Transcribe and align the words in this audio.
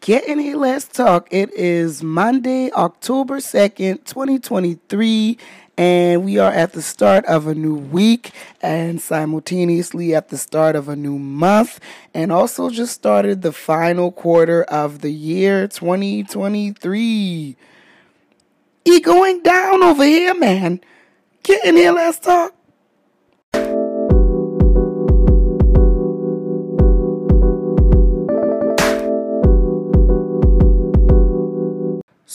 Get 0.00 0.28
in 0.28 0.38
here, 0.38 0.56
let's 0.56 0.86
talk. 0.86 1.26
It 1.30 1.52
is 1.54 2.04
Monday, 2.04 2.70
October 2.70 3.38
2nd, 3.38 4.04
2023, 4.04 5.36
and 5.76 6.24
we 6.24 6.38
are 6.38 6.52
at 6.52 6.72
the 6.72 6.82
start 6.82 7.26
of 7.26 7.48
a 7.48 7.54
new 7.54 7.74
week 7.74 8.30
and 8.62 9.00
simultaneously 9.00 10.14
at 10.14 10.28
the 10.28 10.38
start 10.38 10.76
of 10.76 10.88
a 10.88 10.94
new 10.94 11.18
month, 11.18 11.80
and 12.14 12.30
also 12.30 12.70
just 12.70 12.94
started 12.94 13.42
the 13.42 13.52
final 13.52 14.12
quarter 14.12 14.62
of 14.64 15.00
the 15.00 15.10
year 15.10 15.66
2023. 15.66 17.56
E 18.84 19.00
going 19.00 19.42
down 19.42 19.82
over 19.82 20.04
here, 20.04 20.34
man. 20.34 20.80
Get 21.42 21.64
in 21.64 21.76
here, 21.76 21.92
let's 21.92 22.20
talk. 22.20 22.54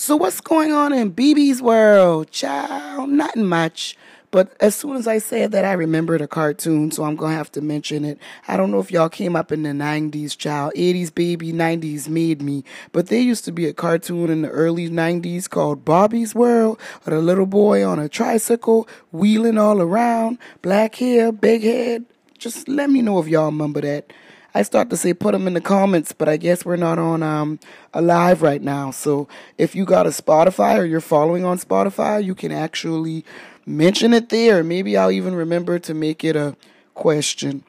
So 0.05 0.17
what's 0.17 0.41
going 0.41 0.73
on 0.73 0.91
in 0.91 1.13
BB's 1.13 1.61
world? 1.61 2.29
Child, 2.29 3.09
Not 3.09 3.37
much. 3.37 3.95
But 4.31 4.53
as 4.59 4.75
soon 4.75 4.97
as 4.97 5.07
I 5.07 5.19
said 5.19 5.53
that, 5.53 5.63
I 5.63 5.71
remembered 5.71 6.19
a 6.19 6.27
cartoon, 6.27 6.91
so 6.91 7.05
I'm 7.05 7.15
gonna 7.15 7.37
have 7.37 7.53
to 7.53 7.61
mention 7.61 8.03
it. 8.03 8.19
I 8.45 8.57
don't 8.57 8.69
know 8.69 8.81
if 8.81 8.91
y'all 8.91 9.07
came 9.07 9.37
up 9.37 9.49
in 9.49 9.63
the 9.63 9.69
90s, 9.69 10.37
child. 10.37 10.73
80s 10.75 11.15
baby, 11.15 11.53
90s 11.53 12.09
made 12.09 12.41
me. 12.41 12.65
But 12.91 13.07
there 13.07 13.21
used 13.21 13.45
to 13.45 13.53
be 13.53 13.65
a 13.65 13.73
cartoon 13.73 14.29
in 14.29 14.41
the 14.41 14.49
early 14.49 14.89
90s 14.89 15.49
called 15.49 15.85
Bobby's 15.85 16.35
World, 16.35 16.81
with 17.05 17.13
a 17.13 17.19
little 17.19 17.45
boy 17.45 17.87
on 17.87 17.97
a 17.97 18.09
tricycle, 18.09 18.89
wheeling 19.13 19.57
all 19.57 19.81
around, 19.81 20.37
black 20.61 20.95
hair, 20.95 21.31
big 21.31 21.63
head. 21.63 22.03
Just 22.37 22.67
let 22.67 22.89
me 22.89 23.01
know 23.01 23.19
if 23.19 23.29
y'all 23.29 23.45
remember 23.45 23.79
that. 23.79 24.11
I 24.55 24.61
start 24.61 24.89
to 24.91 24.97
say 24.97 25.13
put 25.13 25.31
them 25.31 25.47
in 25.47 25.53
the 25.53 25.61
comments, 25.61 26.11
but 26.11 26.29
I 26.29 26.37
guess 26.37 26.63
we're 26.65 26.75
not 26.75 26.99
on 26.99 27.23
um 27.23 27.59
live 27.93 28.41
right 28.41 28.61
now. 28.61 28.91
So 28.91 29.27
if 29.57 29.75
you 29.75 29.85
got 29.85 30.05
a 30.05 30.09
Spotify 30.09 30.77
or 30.77 30.85
you're 30.85 31.01
following 31.01 31.43
on 31.45 31.57
Spotify, 31.57 32.23
you 32.23 32.35
can 32.35 32.51
actually 32.51 33.25
mention 33.65 34.13
it 34.13 34.29
there. 34.29 34.63
Maybe 34.63 34.95
I'll 34.95 35.11
even 35.11 35.35
remember 35.35 35.79
to 35.79 35.93
make 35.93 36.23
it 36.23 36.35
a 36.35 36.55
question. 36.93 37.63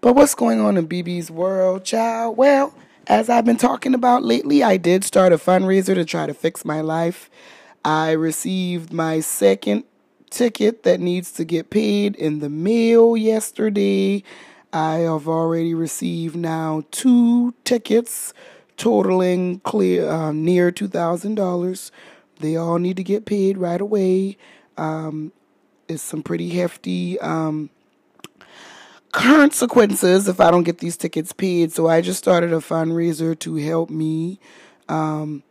But 0.00 0.14
what's 0.14 0.34
going 0.34 0.60
on 0.60 0.76
in 0.76 0.86
BB's 0.86 1.30
world, 1.30 1.84
child? 1.84 2.36
Well, 2.36 2.74
as 3.08 3.28
I've 3.28 3.44
been 3.44 3.56
talking 3.56 3.94
about 3.94 4.22
lately, 4.22 4.62
I 4.62 4.76
did 4.76 5.02
start 5.02 5.32
a 5.32 5.38
fundraiser 5.38 5.94
to 5.94 6.04
try 6.04 6.26
to 6.26 6.34
fix 6.34 6.64
my 6.64 6.80
life. 6.82 7.30
I 7.84 8.12
received 8.12 8.92
my 8.92 9.20
second 9.20 9.84
ticket 10.30 10.82
that 10.82 11.00
needs 11.00 11.32
to 11.32 11.44
get 11.44 11.70
paid 11.70 12.14
in 12.16 12.40
the 12.40 12.50
mail 12.50 13.16
yesterday. 13.16 14.22
I 14.72 14.98
have 14.98 15.28
already 15.28 15.74
received 15.74 16.36
now 16.36 16.84
two 16.90 17.54
tickets 17.64 18.34
totaling 18.76 19.60
clear 19.60 20.08
uh, 20.08 20.32
near 20.32 20.70
two 20.70 20.88
thousand 20.88 21.34
dollars. 21.34 21.90
They 22.40 22.56
all 22.56 22.78
need 22.78 22.96
to 22.96 23.04
get 23.04 23.24
paid 23.24 23.58
right 23.58 23.80
away. 23.80 24.36
Um, 24.76 25.32
it's 25.88 26.02
some 26.02 26.22
pretty 26.22 26.50
hefty 26.50 27.18
um, 27.20 27.70
consequences 29.12 30.28
if 30.28 30.38
I 30.38 30.50
don't 30.50 30.62
get 30.64 30.78
these 30.78 30.96
tickets 30.96 31.32
paid. 31.32 31.72
So 31.72 31.88
I 31.88 32.00
just 32.00 32.18
started 32.18 32.52
a 32.52 32.58
fundraiser 32.58 33.36
to 33.40 33.56
help 33.56 33.90
me. 33.90 34.38
Um, 34.88 35.42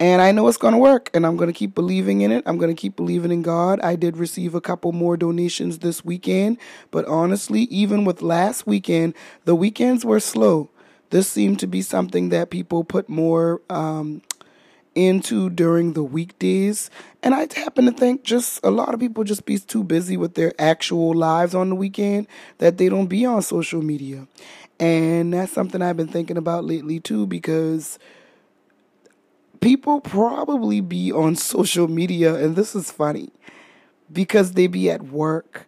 and 0.00 0.22
I 0.22 0.30
know 0.32 0.46
it's 0.46 0.56
going 0.56 0.74
to 0.74 0.78
work, 0.78 1.10
and 1.12 1.26
I'm 1.26 1.36
going 1.36 1.48
to 1.48 1.58
keep 1.58 1.74
believing 1.74 2.20
in 2.20 2.30
it. 2.30 2.44
I'm 2.46 2.56
going 2.56 2.74
to 2.74 2.80
keep 2.80 2.94
believing 2.94 3.32
in 3.32 3.42
God. 3.42 3.80
I 3.80 3.96
did 3.96 4.16
receive 4.16 4.54
a 4.54 4.60
couple 4.60 4.92
more 4.92 5.16
donations 5.16 5.78
this 5.78 6.04
weekend, 6.04 6.58
but 6.90 7.04
honestly, 7.06 7.62
even 7.62 8.04
with 8.04 8.22
last 8.22 8.66
weekend, 8.66 9.14
the 9.44 9.56
weekends 9.56 10.04
were 10.04 10.20
slow. 10.20 10.70
This 11.10 11.28
seemed 11.28 11.58
to 11.60 11.66
be 11.66 11.82
something 11.82 12.28
that 12.28 12.50
people 12.50 12.84
put 12.84 13.08
more 13.08 13.60
um, 13.70 14.22
into 14.94 15.50
during 15.50 15.94
the 15.94 16.02
weekdays. 16.02 16.90
And 17.22 17.34
I 17.34 17.48
happen 17.56 17.86
to 17.86 17.92
think 17.92 18.24
just 18.24 18.60
a 18.62 18.70
lot 18.70 18.94
of 18.94 19.00
people 19.00 19.24
just 19.24 19.46
be 19.46 19.58
too 19.58 19.82
busy 19.82 20.16
with 20.16 20.34
their 20.34 20.52
actual 20.58 21.14
lives 21.14 21.54
on 21.54 21.70
the 21.70 21.74
weekend 21.74 22.26
that 22.58 22.78
they 22.78 22.88
don't 22.88 23.06
be 23.06 23.24
on 23.24 23.42
social 23.42 23.82
media. 23.82 24.26
And 24.78 25.32
that's 25.32 25.52
something 25.52 25.82
I've 25.82 25.96
been 25.96 26.08
thinking 26.08 26.36
about 26.36 26.64
lately 26.64 27.00
too 27.00 27.26
because 27.26 27.98
people 29.60 30.00
probably 30.00 30.80
be 30.80 31.12
on 31.12 31.36
social 31.36 31.88
media, 31.88 32.34
and 32.34 32.56
this 32.56 32.74
is 32.74 32.90
funny 32.90 33.30
because 34.12 34.52
they 34.52 34.66
be 34.66 34.90
at 34.90 35.02
work, 35.02 35.66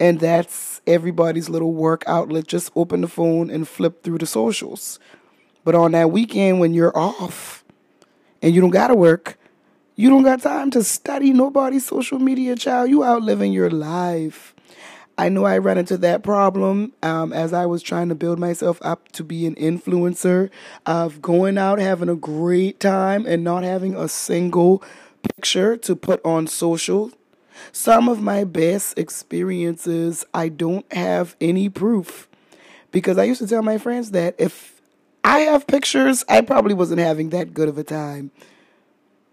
and 0.00 0.20
that's 0.20 0.80
everybody's 0.86 1.48
little 1.48 1.72
work 1.72 2.04
outlet. 2.06 2.46
Just 2.46 2.72
open 2.76 3.02
the 3.02 3.08
phone 3.08 3.50
and 3.50 3.68
flip 3.68 4.02
through 4.02 4.18
the 4.18 4.26
socials. 4.26 4.98
But 5.64 5.74
on 5.74 5.92
that 5.92 6.10
weekend, 6.10 6.60
when 6.60 6.74
you're 6.74 6.96
off 6.96 7.64
and 8.42 8.54
you 8.54 8.60
don't 8.60 8.70
gotta 8.70 8.94
work, 8.94 9.38
you 9.96 10.10
don't 10.10 10.24
got 10.24 10.42
time 10.42 10.70
to 10.72 10.82
study 10.82 11.32
nobody's 11.32 11.86
social 11.86 12.18
media, 12.18 12.56
child. 12.56 12.90
You 12.90 13.04
out 13.04 13.22
living 13.22 13.52
your 13.52 13.70
life. 13.70 14.53
I 15.16 15.28
know 15.28 15.44
I 15.44 15.58
ran 15.58 15.78
into 15.78 15.96
that 15.98 16.24
problem 16.24 16.92
um, 17.02 17.32
as 17.32 17.52
I 17.52 17.66
was 17.66 17.82
trying 17.82 18.08
to 18.08 18.14
build 18.14 18.38
myself 18.38 18.78
up 18.82 19.12
to 19.12 19.22
be 19.22 19.46
an 19.46 19.54
influencer 19.54 20.50
of 20.86 21.22
going 21.22 21.56
out, 21.56 21.78
having 21.78 22.08
a 22.08 22.16
great 22.16 22.80
time, 22.80 23.24
and 23.26 23.44
not 23.44 23.62
having 23.62 23.94
a 23.94 24.08
single 24.08 24.82
picture 25.22 25.76
to 25.76 25.94
put 25.94 26.24
on 26.24 26.46
social. 26.46 27.12
Some 27.70 28.08
of 28.08 28.20
my 28.20 28.42
best 28.42 28.98
experiences, 28.98 30.24
I 30.34 30.48
don't 30.48 30.90
have 30.92 31.36
any 31.40 31.68
proof 31.68 32.28
because 32.90 33.16
I 33.16 33.24
used 33.24 33.40
to 33.40 33.46
tell 33.46 33.62
my 33.62 33.78
friends 33.78 34.10
that 34.10 34.34
if 34.38 34.80
I 35.22 35.40
have 35.40 35.66
pictures, 35.66 36.24
I 36.28 36.40
probably 36.40 36.74
wasn't 36.74 37.00
having 37.00 37.30
that 37.30 37.54
good 37.54 37.68
of 37.68 37.78
a 37.78 37.84
time. 37.84 38.32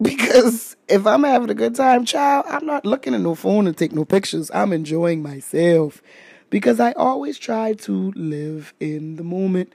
Because 0.22 0.76
if 0.88 1.06
I'm 1.06 1.22
having 1.22 1.50
a 1.50 1.54
good 1.54 1.76
time, 1.76 2.04
child, 2.04 2.46
I'm 2.48 2.66
not 2.66 2.84
looking 2.84 3.14
at 3.14 3.20
no 3.20 3.36
phone 3.36 3.66
to 3.66 3.72
take 3.72 3.92
no 3.92 4.04
pictures. 4.04 4.50
I'm 4.52 4.72
enjoying 4.72 5.22
myself 5.22 6.02
because 6.50 6.80
I 6.80 6.92
always 6.92 7.38
try 7.38 7.74
to 7.74 8.12
live 8.16 8.74
in 8.80 9.14
the 9.14 9.22
moment. 9.22 9.72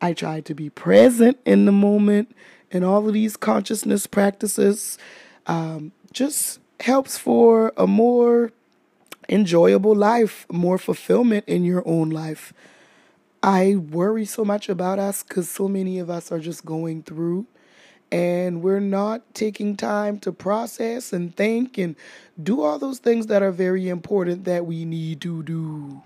I 0.00 0.14
try 0.14 0.40
to 0.40 0.54
be 0.54 0.68
present 0.68 1.38
in 1.44 1.64
the 1.64 1.72
moment, 1.72 2.34
and 2.72 2.84
all 2.84 3.06
of 3.06 3.14
these 3.14 3.36
consciousness 3.36 4.06
practices 4.06 4.98
um, 5.46 5.92
just 6.12 6.58
helps 6.80 7.16
for 7.16 7.72
a 7.76 7.86
more 7.86 8.50
enjoyable 9.28 9.94
life, 9.94 10.44
more 10.50 10.78
fulfillment 10.78 11.44
in 11.46 11.62
your 11.62 11.86
own 11.86 12.10
life. 12.10 12.52
I 13.44 13.76
worry 13.76 14.24
so 14.24 14.44
much 14.44 14.68
about 14.68 14.98
us 14.98 15.22
because 15.22 15.48
so 15.48 15.68
many 15.68 16.00
of 16.00 16.10
us 16.10 16.32
are 16.32 16.40
just 16.40 16.64
going 16.64 17.04
through 17.04 17.46
and 18.10 18.62
we're 18.62 18.80
not 18.80 19.22
taking 19.34 19.76
time 19.76 20.18
to 20.20 20.32
process 20.32 21.12
and 21.12 21.34
think 21.36 21.76
and 21.78 21.96
do 22.42 22.62
all 22.62 22.78
those 22.78 22.98
things 22.98 23.26
that 23.26 23.42
are 23.42 23.52
very 23.52 23.88
important 23.88 24.44
that 24.44 24.66
we 24.66 24.84
need 24.84 25.20
to 25.20 25.42
do. 25.42 26.02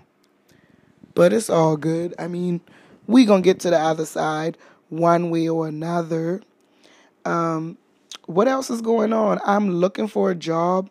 But 1.15 1.31
it's 1.31 1.49
all 1.49 1.77
good. 1.77 2.13
I 2.19 2.27
mean, 2.27 2.61
we 3.07 3.25
gonna 3.25 3.41
get 3.41 3.59
to 3.61 3.69
the 3.69 3.79
other 3.79 4.05
side 4.05 4.57
one 4.89 5.29
way 5.29 5.47
or 5.47 5.67
another. 5.67 6.41
Um, 7.25 7.77
what 8.25 8.47
else 8.47 8.69
is 8.69 8.81
going 8.81 9.13
on? 9.13 9.39
I'm 9.45 9.69
looking 9.75 10.07
for 10.07 10.31
a 10.31 10.35
job. 10.35 10.89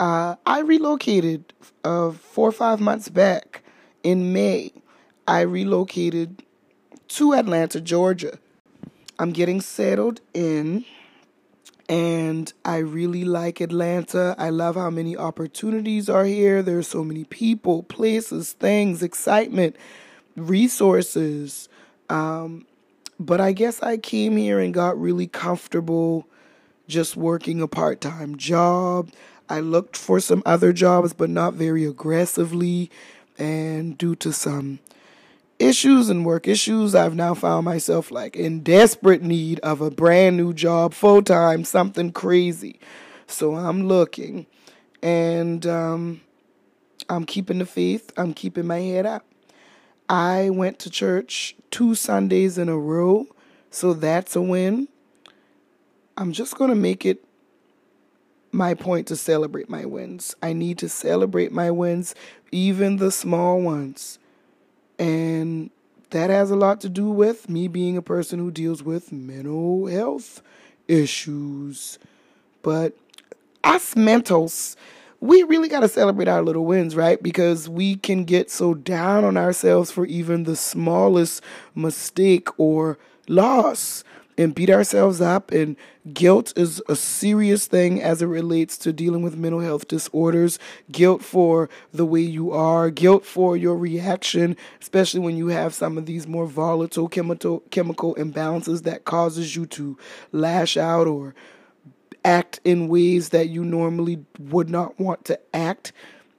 Uh, 0.00 0.36
I 0.46 0.60
relocated 0.60 1.52
uh, 1.84 2.12
four 2.12 2.48
or 2.48 2.52
five 2.52 2.80
months 2.80 3.08
back 3.08 3.62
in 4.02 4.32
May. 4.32 4.72
I 5.26 5.40
relocated 5.40 6.42
to 7.08 7.34
Atlanta, 7.34 7.80
Georgia 7.80 8.38
I'm 9.18 9.32
getting 9.32 9.60
settled 9.60 10.20
in 10.32 10.84
and 11.88 12.52
I 12.64 12.78
really 12.78 13.24
like 13.24 13.60
Atlanta. 13.60 14.34
I 14.38 14.50
love 14.50 14.76
how 14.76 14.90
many 14.90 15.16
opportunities 15.16 16.08
are 16.08 16.24
here. 16.24 16.62
There's 16.62 16.86
so 16.86 17.02
many 17.02 17.24
people, 17.24 17.82
places, 17.82 18.52
things, 18.52 19.02
excitement, 19.02 19.74
resources. 20.36 21.68
Um, 22.10 22.66
but 23.18 23.40
I 23.40 23.52
guess 23.52 23.82
I 23.82 23.96
came 23.96 24.36
here 24.36 24.60
and 24.60 24.72
got 24.72 25.00
really 25.00 25.26
comfortable 25.26 26.28
just 26.86 27.16
working 27.16 27.60
a 27.60 27.68
part 27.68 28.00
time 28.00 28.36
job. 28.36 29.10
I 29.48 29.60
looked 29.60 29.96
for 29.96 30.20
some 30.20 30.42
other 30.44 30.72
jobs, 30.72 31.14
but 31.14 31.30
not 31.30 31.54
very 31.54 31.84
aggressively. 31.84 32.90
And 33.38 33.96
due 33.96 34.14
to 34.16 34.32
some 34.32 34.80
issues 35.58 36.08
and 36.08 36.24
work 36.24 36.46
issues, 36.46 36.94
I've 36.94 37.14
now 37.14 37.34
found 37.34 37.64
myself 37.64 38.10
like 38.10 38.36
in 38.36 38.60
desperate 38.62 39.22
need 39.22 39.60
of 39.60 39.80
a 39.80 39.90
brand 39.90 40.36
new 40.36 40.52
job, 40.52 40.94
full 40.94 41.22
time, 41.22 41.64
something 41.64 42.12
crazy. 42.12 42.78
So 43.26 43.56
I'm 43.56 43.86
looking 43.86 44.46
and 45.02 45.66
um, 45.66 46.20
I'm 47.08 47.24
keeping 47.24 47.58
the 47.58 47.66
faith, 47.66 48.12
I'm 48.16 48.34
keeping 48.34 48.66
my 48.66 48.80
head 48.80 49.06
up. 49.06 49.24
I 50.08 50.50
went 50.50 50.78
to 50.80 50.90
church 50.90 51.54
two 51.70 51.94
Sundays 51.94 52.56
in 52.56 52.68
a 52.68 52.78
row, 52.78 53.26
so 53.70 53.92
that's 53.92 54.34
a 54.34 54.40
win. 54.40 54.88
I'm 56.16 56.32
just 56.32 56.56
going 56.56 56.70
to 56.70 56.76
make 56.76 57.04
it 57.04 57.24
my 58.50 58.72
point 58.72 59.06
to 59.08 59.16
celebrate 59.16 59.68
my 59.68 59.84
wins. 59.84 60.34
I 60.42 60.54
need 60.54 60.78
to 60.78 60.88
celebrate 60.88 61.52
my 61.52 61.70
wins, 61.70 62.14
even 62.50 62.96
the 62.96 63.12
small 63.12 63.60
ones 63.60 64.18
and 64.98 65.70
that 66.10 66.30
has 66.30 66.50
a 66.50 66.56
lot 66.56 66.80
to 66.80 66.88
do 66.88 67.10
with 67.10 67.48
me 67.48 67.68
being 67.68 67.96
a 67.96 68.02
person 68.02 68.38
who 68.38 68.50
deals 68.50 68.82
with 68.82 69.12
mental 69.12 69.86
health 69.86 70.42
issues. 70.86 71.98
But 72.62 72.94
us 73.62 73.94
mentals, 73.94 74.76
we 75.20 75.42
really 75.42 75.68
got 75.68 75.80
to 75.80 75.88
celebrate 75.88 76.28
our 76.28 76.42
little 76.42 76.64
wins, 76.64 76.96
right? 76.96 77.22
Because 77.22 77.68
we 77.68 77.96
can 77.96 78.24
get 78.24 78.50
so 78.50 78.74
down 78.74 79.24
on 79.24 79.36
ourselves 79.36 79.90
for 79.90 80.06
even 80.06 80.44
the 80.44 80.56
smallest 80.56 81.42
mistake 81.74 82.48
or 82.58 82.98
loss 83.28 84.04
and 84.38 84.54
beat 84.54 84.70
ourselves 84.70 85.20
up. 85.20 85.50
And 85.50 85.76
guilt 86.14 86.52
is 86.56 86.80
a 86.88 86.96
serious 86.96 87.66
thing 87.66 88.00
as 88.00 88.22
it 88.22 88.26
relates 88.26 88.78
to 88.78 88.92
dealing 88.92 89.22
with 89.22 89.36
mental 89.36 89.60
health 89.60 89.88
disorders. 89.88 90.58
Guilt 90.90 91.22
for 91.22 91.68
the 91.92 92.06
way 92.06 92.20
you 92.20 92.52
are, 92.52 92.88
guilt 92.90 93.26
for 93.26 93.56
your 93.56 93.76
reaction, 93.76 94.56
especially 94.80 95.20
when 95.20 95.36
you 95.36 95.48
have 95.48 95.74
some 95.74 95.98
of 95.98 96.06
these 96.06 96.26
more 96.26 96.46
volatile 96.46 97.08
chemical 97.08 97.60
chemical 97.70 98.14
imbalances 98.14 98.84
that 98.84 99.04
causes 99.04 99.56
you 99.56 99.66
to 99.66 99.98
lash 100.32 100.76
out 100.76 101.06
or 101.06 101.34
act 102.24 102.60
in 102.64 102.88
ways 102.88 103.30
that 103.30 103.48
you 103.48 103.64
normally 103.64 104.24
would 104.38 104.70
not 104.70 104.98
want 104.98 105.24
to 105.24 105.38
act. 105.54 105.92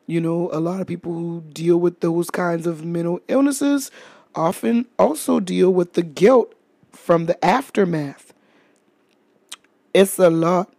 You 0.07 0.19
know, 0.19 0.49
a 0.51 0.59
lot 0.59 0.81
of 0.81 0.87
people 0.87 1.13
who 1.13 1.41
deal 1.53 1.77
with 1.77 1.99
those 1.99 2.31
kinds 2.31 2.65
of 2.65 2.83
mental 2.83 3.19
illnesses 3.27 3.91
often 4.35 4.87
also 4.97 5.39
deal 5.39 5.71
with 5.71 5.93
the 5.93 6.01
guilt 6.01 6.53
from 6.99 7.25
the 7.25 7.43
aftermath. 7.43 8.33
It's 9.93 10.19
a 10.19 10.29
lot, 10.29 10.71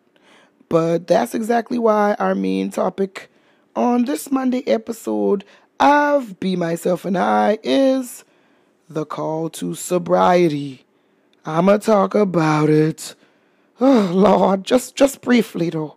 but 0.68 1.06
that's 1.08 1.34
exactly 1.34 1.78
why 1.78 2.14
our 2.18 2.34
main 2.34 2.70
topic 2.70 3.28
on 3.74 4.04
this 4.04 4.30
Monday 4.30 4.62
episode 4.68 5.44
of 5.80 6.38
Be 6.38 6.54
Myself 6.54 7.04
and 7.04 7.18
I 7.18 7.58
is 7.62 8.24
the 8.88 9.04
call 9.04 9.50
to 9.50 9.74
sobriety. 9.74 10.84
I'm 11.44 11.66
going 11.66 11.80
to 11.80 11.86
talk 11.86 12.14
about 12.14 12.68
it. 12.68 13.14
Oh, 13.80 14.10
Lord, 14.12 14.64
just 14.64 14.94
just 14.94 15.22
briefly 15.22 15.70
though. 15.70 15.96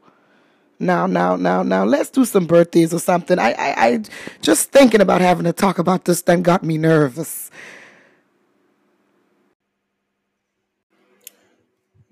Now, 0.79 1.05
now, 1.05 1.35
now, 1.35 1.63
now, 1.63 1.85
let's 1.85 2.09
do 2.09 2.25
some 2.25 2.45
birthdays 2.45 2.93
or 2.93 2.99
something. 2.99 3.39
I, 3.39 3.51
I, 3.51 3.85
I 3.87 4.03
just 4.41 4.71
thinking 4.71 5.01
about 5.01 5.21
having 5.21 5.45
to 5.45 5.53
talk 5.53 5.79
about 5.79 6.05
this 6.05 6.21
thing 6.21 6.41
got 6.41 6.63
me 6.63 6.77
nervous. 6.77 7.51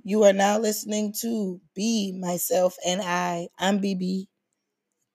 You 0.03 0.23
are 0.23 0.33
now 0.33 0.57
listening 0.57 1.13
to 1.21 1.61
Be 1.75 2.11
Myself 2.19 2.75
and 2.85 3.01
I. 3.01 3.49
I'm 3.59 3.79
BB. 3.79 4.27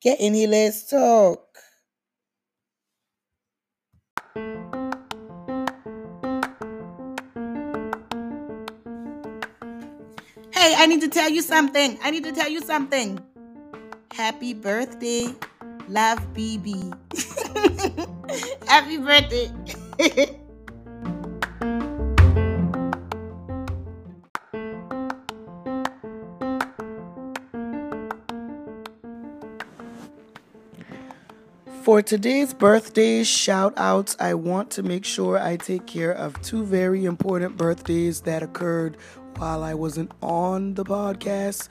Get 0.00 0.20
in 0.20 0.34
here, 0.34 0.48
let's 0.48 0.88
talk. 0.88 1.42
Hey, 10.52 10.74
I 10.76 10.86
need 10.86 11.00
to 11.00 11.08
tell 11.08 11.30
you 11.30 11.42
something. 11.42 11.98
I 12.02 12.10
need 12.12 12.22
to 12.24 12.32
tell 12.32 12.48
you 12.48 12.60
something. 12.60 13.18
Happy 14.12 14.54
birthday, 14.54 15.26
love 15.88 16.20
BB. 16.32 16.96
Happy 18.68 18.98
birthday. 18.98 19.50
For 31.86 32.02
today's 32.02 32.52
birthday 32.52 33.22
shout 33.22 33.72
outs, 33.76 34.16
I 34.18 34.34
want 34.34 34.72
to 34.72 34.82
make 34.82 35.04
sure 35.04 35.38
I 35.38 35.56
take 35.56 35.86
care 35.86 36.10
of 36.10 36.42
two 36.42 36.64
very 36.64 37.04
important 37.04 37.56
birthdays 37.56 38.22
that 38.22 38.42
occurred 38.42 38.96
while 39.36 39.62
I 39.62 39.74
wasn't 39.74 40.10
on 40.20 40.74
the 40.74 40.84
podcast 40.84 41.68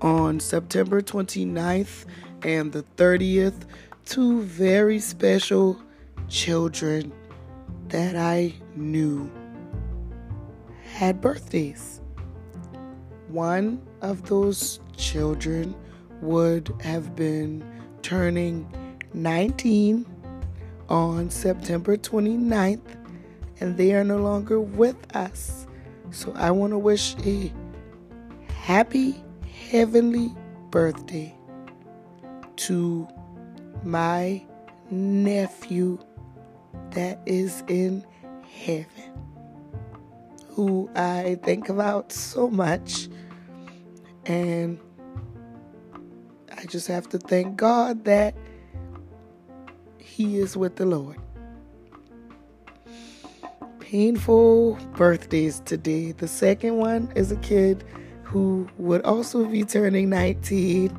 on 0.00 0.40
September 0.40 1.02
29th 1.02 2.06
and 2.44 2.72
the 2.72 2.82
30th. 2.96 3.66
Two 4.06 4.40
very 4.40 4.98
special 5.00 5.78
children 6.30 7.12
that 7.88 8.16
I 8.16 8.54
knew 8.74 9.30
had 10.94 11.20
birthdays. 11.20 12.00
One 13.28 13.86
of 14.00 14.30
those 14.30 14.80
children 14.96 15.76
would 16.22 16.74
have 16.80 17.14
been 17.14 17.62
turning 18.00 18.66
19 19.14 20.06
on 20.88 21.30
September 21.30 21.96
29th, 21.96 22.80
and 23.60 23.76
they 23.76 23.94
are 23.94 24.04
no 24.04 24.18
longer 24.18 24.60
with 24.60 24.96
us. 25.16 25.66
So 26.10 26.32
I 26.36 26.50
want 26.50 26.72
to 26.72 26.78
wish 26.78 27.16
a 27.26 27.52
happy 28.54 29.22
heavenly 29.70 30.34
birthday 30.70 31.34
to 32.56 33.08
my 33.84 34.42
nephew 34.90 35.98
that 36.90 37.20
is 37.26 37.62
in 37.68 38.04
heaven, 38.64 39.12
who 40.48 40.90
I 40.94 41.38
think 41.42 41.68
about 41.68 42.12
so 42.12 42.48
much. 42.48 43.08
And 44.26 44.78
I 46.56 46.64
just 46.66 46.88
have 46.88 47.08
to 47.10 47.18
thank 47.18 47.56
God 47.56 48.04
that 48.04 48.34
he 50.18 50.38
is 50.38 50.56
with 50.56 50.74
the 50.74 50.84
Lord. 50.84 51.16
Painful 53.78 54.74
birthdays 54.96 55.60
today. 55.60 56.10
The 56.10 56.26
second 56.26 56.76
one 56.76 57.12
is 57.14 57.30
a 57.30 57.36
kid 57.36 57.84
who 58.24 58.68
would 58.78 59.02
also 59.02 59.44
be 59.44 59.62
turning 59.62 60.10
19 60.10 60.90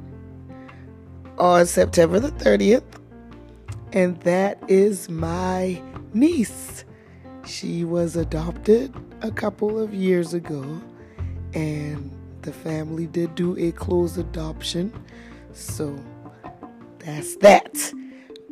on 1.37 1.65
September 1.65 2.21
the 2.21 2.31
30th, 2.31 2.81
and 3.91 4.17
that 4.21 4.57
is 4.69 5.09
my 5.09 5.81
niece. 6.13 6.85
She 7.45 7.83
was 7.83 8.15
adopted 8.15 8.95
a 9.21 9.31
couple 9.31 9.77
of 9.77 9.93
years 9.93 10.33
ago, 10.33 10.81
and 11.53 12.09
the 12.43 12.53
family 12.53 13.05
did 13.05 13.35
do 13.35 13.57
a 13.59 13.73
closed 13.73 14.17
adoption. 14.17 14.93
So 15.51 15.93
that's 16.99 17.35
that. 17.37 17.93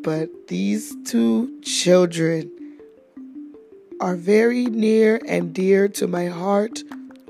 But 0.07 0.48
these 0.48 0.95
two 1.04 1.59
children 1.59 2.50
are 4.00 4.15
very 4.15 4.68
near 4.68 5.19
and 5.27 5.54
dear 5.54 5.89
to 5.89 6.07
my 6.07 6.27
heart 6.27 6.81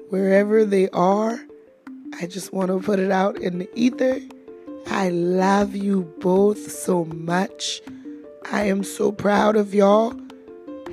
wherever 0.10 0.64
they 0.64 0.88
are. 0.90 1.40
I 2.22 2.28
just 2.28 2.54
want 2.54 2.70
to 2.70 2.80
put 2.80 3.00
it 3.00 3.10
out 3.10 3.40
in 3.40 3.58
the 3.58 3.70
ether. 3.74 4.20
I 4.86 5.10
love 5.10 5.76
you 5.76 6.04
both 6.20 6.70
so 6.70 7.06
much. 7.06 7.82
I 8.52 8.66
am 8.66 8.84
so 8.84 9.12
proud 9.12 9.56
of 9.56 9.74
y'all. 9.74 10.14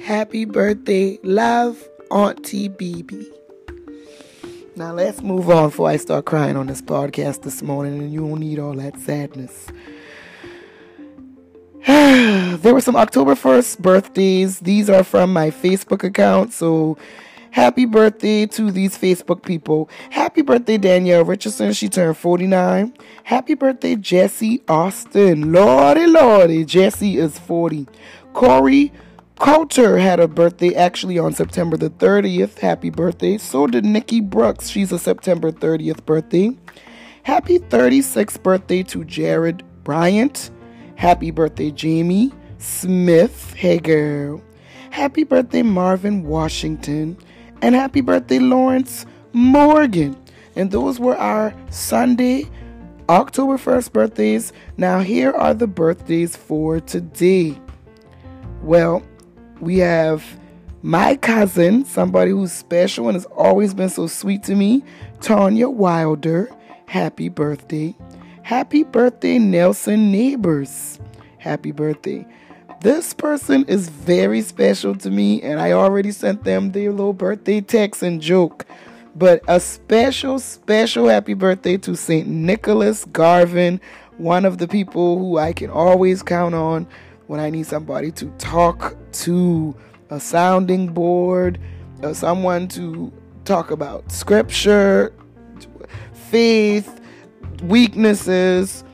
Happy 0.02 0.46
birthday. 0.46 1.18
Love, 1.22 1.86
Auntie 2.10 2.70
BB. 2.70 3.26
Now 4.74 4.94
let's 4.94 5.20
move 5.20 5.50
on 5.50 5.68
before 5.68 5.90
I 5.90 5.98
start 5.98 6.24
crying 6.24 6.56
on 6.56 6.66
this 6.66 6.80
podcast 6.80 7.42
this 7.42 7.60
morning 7.60 7.98
and 7.98 8.10
you 8.10 8.20
don't 8.20 8.40
need 8.40 8.58
all 8.58 8.72
that 8.72 8.98
sadness. 9.00 9.66
there 11.86 12.72
were 12.72 12.80
some 12.80 12.96
October 12.96 13.34
1st 13.34 13.80
birthdays. 13.80 14.60
These 14.60 14.88
are 14.88 15.04
from 15.04 15.34
my 15.34 15.50
Facebook 15.50 16.02
account. 16.02 16.54
So 16.54 16.96
happy 17.50 17.84
birthday 17.84 18.46
to 18.46 18.70
these 18.70 18.96
Facebook 18.96 19.44
people. 19.44 19.90
Happy 20.08 20.40
birthday, 20.40 20.78
Danielle 20.78 21.26
Richardson. 21.26 21.74
She 21.74 21.90
turned 21.90 22.16
49. 22.16 22.94
Happy 23.24 23.52
birthday, 23.52 23.96
Jesse 23.96 24.62
Austin. 24.66 25.52
Lordy, 25.52 26.06
lordy. 26.06 26.64
Jesse 26.64 27.18
is 27.18 27.38
40. 27.38 27.86
Corey 28.32 28.90
Coulter 29.38 29.98
had 29.98 30.20
a 30.20 30.28
birthday 30.28 30.74
actually 30.74 31.18
on 31.18 31.34
September 31.34 31.76
the 31.76 31.90
30th. 31.90 32.60
Happy 32.60 32.88
birthday. 32.88 33.36
So 33.36 33.66
did 33.66 33.84
Nikki 33.84 34.22
Brooks. 34.22 34.68
She's 34.68 34.90
a 34.90 34.98
September 34.98 35.52
30th 35.52 36.06
birthday. 36.06 36.56
Happy 37.24 37.58
36th 37.58 38.42
birthday 38.42 38.82
to 38.84 39.04
Jared 39.04 39.62
Bryant. 39.84 40.50
Happy 40.96 41.30
birthday, 41.30 41.70
Jamie 41.70 42.32
Smith. 42.58 43.52
Hey, 43.54 43.78
girl. 43.78 44.42
Happy 44.90 45.24
birthday, 45.24 45.62
Marvin 45.62 46.22
Washington. 46.24 47.16
And 47.62 47.74
happy 47.74 48.00
birthday, 48.00 48.38
Lawrence 48.38 49.06
Morgan. 49.32 50.16
And 50.56 50.70
those 50.70 51.00
were 51.00 51.16
our 51.16 51.54
Sunday, 51.70 52.48
October 53.08 53.58
1st 53.58 53.92
birthdays. 53.92 54.52
Now, 54.76 55.00
here 55.00 55.32
are 55.32 55.52
the 55.52 55.66
birthdays 55.66 56.36
for 56.36 56.80
today. 56.80 57.58
Well, 58.62 59.02
we 59.60 59.78
have 59.78 60.24
my 60.82 61.16
cousin, 61.16 61.84
somebody 61.84 62.30
who's 62.30 62.52
special 62.52 63.08
and 63.08 63.16
has 63.16 63.26
always 63.26 63.74
been 63.74 63.88
so 63.88 64.06
sweet 64.06 64.42
to 64.44 64.54
me, 64.54 64.84
Tanya 65.20 65.68
Wilder. 65.68 66.50
Happy 66.86 67.28
birthday. 67.28 67.96
Happy 68.44 68.82
birthday, 68.82 69.38
Nelson 69.38 70.12
Neighbors. 70.12 71.00
Happy 71.38 71.72
birthday. 71.72 72.26
This 72.82 73.14
person 73.14 73.64
is 73.68 73.88
very 73.88 74.42
special 74.42 74.94
to 74.96 75.10
me, 75.10 75.40
and 75.40 75.58
I 75.58 75.72
already 75.72 76.12
sent 76.12 76.44
them 76.44 76.72
their 76.72 76.90
little 76.90 77.14
birthday 77.14 77.62
text 77.62 78.02
and 78.02 78.20
joke. 78.20 78.66
But 79.16 79.40
a 79.48 79.58
special, 79.60 80.38
special 80.38 81.08
happy 81.08 81.32
birthday 81.32 81.78
to 81.78 81.96
St. 81.96 82.28
Nicholas 82.28 83.06
Garvin, 83.06 83.80
one 84.18 84.44
of 84.44 84.58
the 84.58 84.68
people 84.68 85.18
who 85.18 85.38
I 85.38 85.54
can 85.54 85.70
always 85.70 86.22
count 86.22 86.54
on 86.54 86.86
when 87.28 87.40
I 87.40 87.48
need 87.48 87.64
somebody 87.64 88.12
to 88.12 88.26
talk 88.36 88.94
to, 89.24 89.74
a 90.10 90.20
sounding 90.20 90.88
board, 90.88 91.58
uh, 92.02 92.12
someone 92.12 92.68
to 92.68 93.10
talk 93.46 93.70
about 93.70 94.12
scripture, 94.12 95.14
faith, 96.12 97.00
weaknesses. 97.62 98.84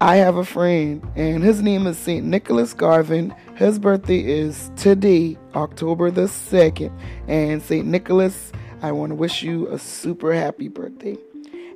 I 0.00 0.16
have 0.16 0.36
a 0.36 0.44
friend, 0.44 1.02
and 1.16 1.42
his 1.42 1.62
name 1.62 1.86
is 1.86 1.96
St. 1.96 2.24
Nicholas 2.24 2.74
Garvin. 2.74 3.34
His 3.54 3.78
birthday 3.78 4.18
is 4.24 4.70
today, 4.76 5.38
October 5.54 6.10
the 6.10 6.22
2nd. 6.22 6.92
And 7.28 7.62
St. 7.62 7.86
Nicholas, 7.86 8.52
I 8.82 8.92
want 8.92 9.10
to 9.10 9.14
wish 9.14 9.42
you 9.42 9.68
a 9.68 9.78
super 9.78 10.34
happy 10.34 10.68
birthday. 10.68 11.16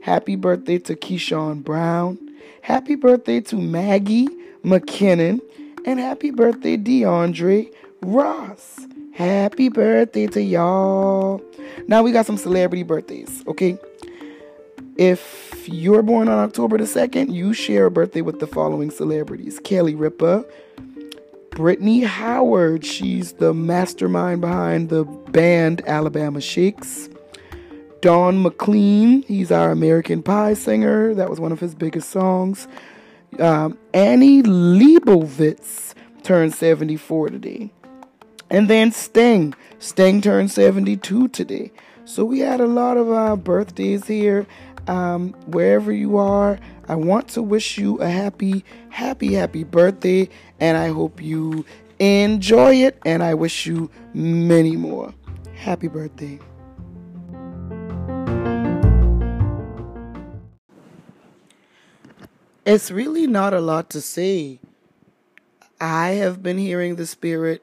Happy 0.02 0.36
birthday 0.36 0.78
to 0.78 0.94
Keyshawn 0.94 1.62
Brown. 1.64 2.18
Happy 2.60 2.96
birthday 2.96 3.40
to 3.40 3.56
Maggie 3.56 4.28
McKinnon. 4.62 5.40
And 5.86 5.98
happy 5.98 6.30
birthday, 6.30 6.76
DeAndre 6.76 7.72
Ross. 8.02 8.80
Happy 9.12 9.68
birthday 9.68 10.26
to 10.26 10.42
y'all. 10.42 11.42
Now 11.86 12.02
we 12.02 12.12
got 12.12 12.26
some 12.26 12.36
celebrity 12.36 12.82
birthdays, 12.82 13.42
okay? 13.46 13.78
If 14.98 15.68
you're 15.68 16.02
born 16.02 16.28
on 16.28 16.40
October 16.40 16.76
the 16.76 16.82
2nd, 16.82 17.32
you 17.32 17.52
share 17.52 17.86
a 17.86 17.90
birthday 17.90 18.20
with 18.20 18.40
the 18.40 18.48
following 18.48 18.90
celebrities 18.90 19.60
Kelly 19.60 19.94
Ripa, 19.94 20.44
Brittany 21.50 22.00
Howard, 22.00 22.84
she's 22.84 23.34
the 23.34 23.54
mastermind 23.54 24.40
behind 24.40 24.88
the 24.88 25.04
band 25.04 25.82
Alabama 25.86 26.40
Shakes. 26.40 27.08
Don 28.00 28.42
McLean, 28.42 29.22
he's 29.22 29.52
our 29.52 29.70
American 29.70 30.20
Pie 30.20 30.54
singer. 30.54 31.14
That 31.14 31.30
was 31.30 31.38
one 31.38 31.52
of 31.52 31.60
his 31.60 31.76
biggest 31.76 32.10
songs. 32.10 32.66
Um, 33.38 33.78
Annie 33.94 34.42
Leibovitz 34.42 35.94
turned 36.24 36.54
74 36.54 37.28
today. 37.28 37.70
And 38.50 38.68
then 38.68 38.90
Sting. 38.90 39.54
Sting 39.78 40.20
turned 40.20 40.50
72 40.50 41.28
today. 41.28 41.70
So 42.08 42.24
we 42.24 42.38
had 42.38 42.58
a 42.58 42.66
lot 42.66 42.96
of 42.96 43.12
uh, 43.12 43.36
birthdays 43.36 44.06
here. 44.06 44.46
Um, 44.88 45.34
wherever 45.46 45.92
you 45.92 46.16
are, 46.16 46.58
I 46.88 46.94
want 46.94 47.28
to 47.28 47.42
wish 47.42 47.78
you 47.78 48.00
a 48.00 48.08
happy, 48.08 48.64
happy, 48.88 49.34
happy 49.34 49.62
birthday. 49.62 50.28
And 50.58 50.76
I 50.76 50.88
hope 50.88 51.22
you 51.22 51.64
enjoy 51.98 52.76
it. 52.76 52.98
And 53.04 53.22
I 53.22 53.34
wish 53.34 53.66
you 53.66 53.90
many 54.14 54.76
more. 54.76 55.14
Happy 55.54 55.88
birthday. 55.88 56.38
It's 62.64 62.90
really 62.90 63.26
not 63.26 63.54
a 63.54 63.60
lot 63.60 63.90
to 63.90 64.00
say. 64.00 64.60
I 65.80 66.10
have 66.10 66.42
been 66.42 66.58
hearing 66.58 66.96
the 66.96 67.06
Spirit 67.06 67.62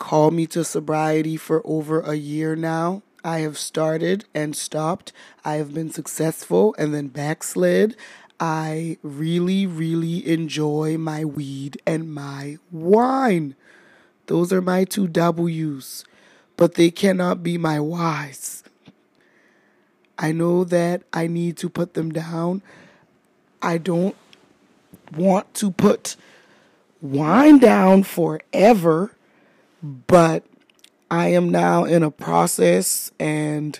call 0.00 0.30
me 0.30 0.46
to 0.46 0.64
sobriety 0.64 1.36
for 1.36 1.62
over 1.64 2.00
a 2.00 2.14
year 2.14 2.56
now. 2.56 3.02
I 3.22 3.40
have 3.40 3.58
started 3.58 4.24
and 4.34 4.56
stopped. 4.56 5.12
I 5.44 5.54
have 5.54 5.74
been 5.74 5.90
successful 5.90 6.74
and 6.78 6.94
then 6.94 7.08
backslid. 7.08 7.96
I 8.38 8.96
really, 9.02 9.66
really 9.66 10.26
enjoy 10.26 10.96
my 10.96 11.24
weed 11.24 11.80
and 11.86 12.12
my 12.12 12.58
wine. 12.70 13.54
Those 14.26 14.52
are 14.52 14.62
my 14.62 14.84
two 14.84 15.06
W's, 15.08 16.04
but 16.56 16.74
they 16.74 16.90
cannot 16.90 17.42
be 17.42 17.58
my 17.58 17.78
Y's. 17.78 18.64
I 20.18 20.32
know 20.32 20.64
that 20.64 21.02
I 21.12 21.26
need 21.26 21.56
to 21.58 21.68
put 21.68 21.94
them 21.94 22.10
down. 22.10 22.62
I 23.60 23.78
don't 23.78 24.16
want 25.14 25.52
to 25.54 25.70
put 25.70 26.16
wine 27.02 27.58
down 27.58 28.02
forever, 28.02 29.16
but 29.82 30.44
I 31.10 31.28
am 31.28 31.50
now 31.50 31.84
in 31.84 32.02
a 32.02 32.10
process 32.10 33.10
and 33.18 33.78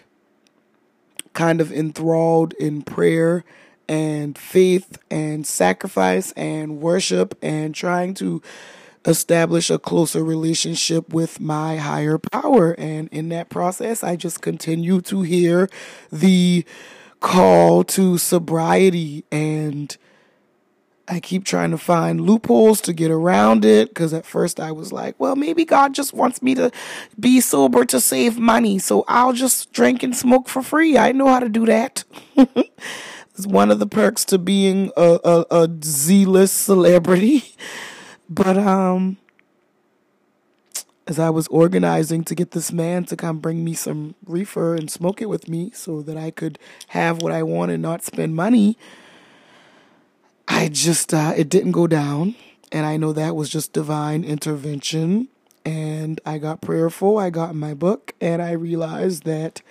kind 1.32 1.60
of 1.60 1.72
enthralled 1.72 2.54
in 2.54 2.82
prayer 2.82 3.44
and 3.88 4.36
faith 4.36 4.98
and 5.10 5.46
sacrifice 5.46 6.32
and 6.32 6.80
worship 6.80 7.36
and 7.42 7.74
trying 7.74 8.14
to 8.14 8.42
establish 9.04 9.70
a 9.70 9.78
closer 9.78 10.22
relationship 10.22 11.12
with 11.12 11.40
my 11.40 11.76
higher 11.76 12.18
power. 12.18 12.72
And 12.78 13.08
in 13.08 13.28
that 13.30 13.48
process, 13.48 14.04
I 14.04 14.16
just 14.16 14.42
continue 14.42 15.00
to 15.02 15.22
hear 15.22 15.68
the 16.12 16.64
call 17.20 17.84
to 17.84 18.18
sobriety 18.18 19.24
and 19.30 19.96
I 21.10 21.18
keep 21.18 21.44
trying 21.44 21.72
to 21.72 21.78
find 21.78 22.20
loopholes 22.20 22.80
to 22.82 22.92
get 22.92 23.10
around 23.10 23.64
it 23.64 23.88
because 23.88 24.14
at 24.14 24.24
first 24.24 24.60
I 24.60 24.70
was 24.70 24.92
like, 24.92 25.18
well, 25.18 25.34
maybe 25.34 25.64
God 25.64 25.92
just 25.92 26.14
wants 26.14 26.40
me 26.40 26.54
to 26.54 26.70
be 27.18 27.40
sober 27.40 27.84
to 27.86 28.00
save 28.00 28.38
money, 28.38 28.78
so 28.78 29.04
I'll 29.08 29.32
just 29.32 29.72
drink 29.72 30.04
and 30.04 30.16
smoke 30.16 30.48
for 30.48 30.62
free. 30.62 30.96
I 30.96 31.10
know 31.10 31.26
how 31.26 31.40
to 31.40 31.48
do 31.48 31.66
that. 31.66 32.04
it's 32.36 33.44
one 33.44 33.72
of 33.72 33.80
the 33.80 33.88
perks 33.88 34.24
to 34.26 34.38
being 34.38 34.92
a, 34.96 35.44
a, 35.50 35.68
zealous 35.82 36.52
celebrity. 36.52 37.44
But 38.32 38.56
um, 38.56 39.16
as 41.08 41.18
I 41.18 41.30
was 41.30 41.48
organizing 41.48 42.22
to 42.22 42.36
get 42.36 42.52
this 42.52 42.70
man 42.70 43.04
to 43.06 43.16
come 43.16 43.40
bring 43.40 43.64
me 43.64 43.74
some 43.74 44.14
reefer 44.24 44.76
and 44.76 44.88
smoke 44.88 45.20
it 45.20 45.28
with 45.28 45.48
me 45.48 45.72
so 45.74 46.00
that 46.02 46.16
I 46.16 46.30
could 46.30 46.56
have 46.88 47.20
what 47.22 47.32
I 47.32 47.42
want 47.42 47.72
and 47.72 47.82
not 47.82 48.04
spend 48.04 48.36
money, 48.36 48.78
I 50.50 50.68
just, 50.68 51.14
uh, 51.14 51.32
it 51.36 51.48
didn't 51.48 51.72
go 51.72 51.86
down. 51.86 52.34
And 52.72 52.84
I 52.84 52.96
know 52.96 53.12
that 53.12 53.36
was 53.36 53.48
just 53.48 53.72
divine 53.72 54.24
intervention. 54.24 55.28
And 55.64 56.20
I 56.26 56.38
got 56.38 56.60
prayerful. 56.60 57.18
I 57.18 57.30
got 57.30 57.54
my 57.54 57.72
book 57.72 58.14
and 58.20 58.42
I 58.42 58.52
realized 58.52 59.24
that 59.24 59.62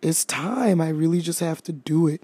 it's 0.00 0.24
time. 0.24 0.80
I 0.80 0.90
really 0.90 1.20
just 1.20 1.40
have 1.40 1.62
to 1.64 1.72
do 1.72 2.06
it. 2.06 2.22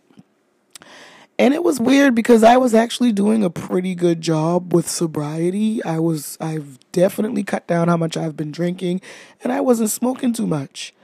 And 1.40 1.54
it 1.54 1.62
was 1.62 1.80
weird 1.80 2.14
because 2.14 2.42
I 2.42 2.56
was 2.56 2.74
actually 2.74 3.12
doing 3.12 3.44
a 3.44 3.50
pretty 3.50 3.94
good 3.94 4.20
job 4.20 4.72
with 4.72 4.88
sobriety. 4.88 5.82
I 5.84 5.98
was 5.98 6.36
I've 6.40 6.78
definitely 6.92 7.44
cut 7.44 7.66
down 7.66 7.88
how 7.88 7.96
much 7.96 8.16
I've 8.16 8.36
been 8.36 8.50
drinking 8.50 9.00
and 9.42 9.52
I 9.52 9.60
wasn't 9.60 9.90
smoking 9.90 10.32
too 10.32 10.46
much. 10.46 10.94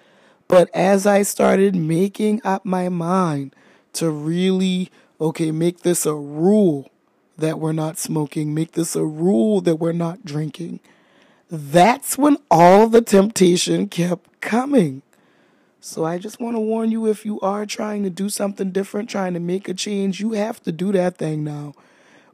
But 0.46 0.70
as 0.74 1.06
I 1.06 1.22
started 1.22 1.74
making 1.74 2.40
up 2.44 2.64
my 2.64 2.88
mind 2.88 3.54
to 3.94 4.10
really 4.10 4.90
okay, 5.20 5.50
make 5.50 5.80
this 5.80 6.06
a 6.06 6.14
rule 6.14 6.90
that 7.36 7.58
we're 7.58 7.72
not 7.72 7.98
smoking, 7.98 8.54
make 8.54 8.72
this 8.72 8.94
a 8.94 9.04
rule 9.04 9.60
that 9.62 9.76
we're 9.76 9.92
not 9.92 10.24
drinking. 10.24 10.80
That's 11.50 12.16
when 12.16 12.36
all 12.50 12.88
the 12.88 13.02
temptation 13.02 13.88
kept 13.88 14.40
coming. 14.40 15.02
So 15.80 16.04
I 16.04 16.18
just 16.18 16.40
want 16.40 16.56
to 16.56 16.60
warn 16.60 16.90
you 16.90 17.06
if 17.06 17.26
you 17.26 17.38
are 17.40 17.66
trying 17.66 18.04
to 18.04 18.10
do 18.10 18.30
something 18.30 18.70
different, 18.70 19.10
trying 19.10 19.34
to 19.34 19.40
make 19.40 19.68
a 19.68 19.74
change, 19.74 20.20
you 20.20 20.32
have 20.32 20.62
to 20.62 20.72
do 20.72 20.92
that 20.92 21.18
thing 21.18 21.44
now. 21.44 21.74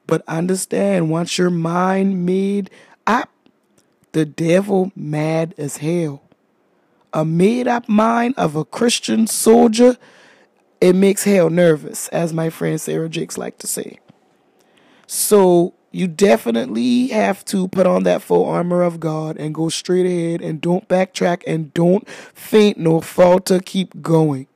But 0.06 0.22
understand, 0.28 1.10
once 1.10 1.36
your 1.36 1.50
mind 1.50 2.24
made 2.24 2.70
up, 3.06 3.28
the 4.12 4.24
devil 4.24 4.92
mad 4.94 5.54
as 5.58 5.78
hell. 5.78 6.22
A 7.12 7.24
made 7.24 7.66
up 7.66 7.88
mind 7.88 8.34
of 8.36 8.54
a 8.54 8.64
Christian 8.64 9.26
soldier, 9.26 9.96
it 10.80 10.94
makes 10.94 11.24
hell 11.24 11.50
nervous, 11.50 12.08
as 12.08 12.32
my 12.32 12.50
friend 12.50 12.80
Sarah 12.80 13.08
Jakes 13.08 13.36
like 13.36 13.58
to 13.58 13.66
say. 13.66 13.98
So 15.06 15.74
you 15.92 16.06
definitely 16.06 17.08
have 17.08 17.44
to 17.46 17.68
put 17.68 17.86
on 17.86 18.04
that 18.04 18.22
full 18.22 18.44
armor 18.44 18.82
of 18.82 19.00
God 19.00 19.36
and 19.36 19.54
go 19.54 19.68
straight 19.68 20.06
ahead 20.06 20.40
and 20.40 20.60
don't 20.60 20.88
backtrack 20.88 21.42
and 21.46 21.74
don't 21.74 22.08
faint 22.08 22.78
nor 22.78 23.02
falter. 23.02 23.60
Keep 23.60 24.00
going. 24.00 24.46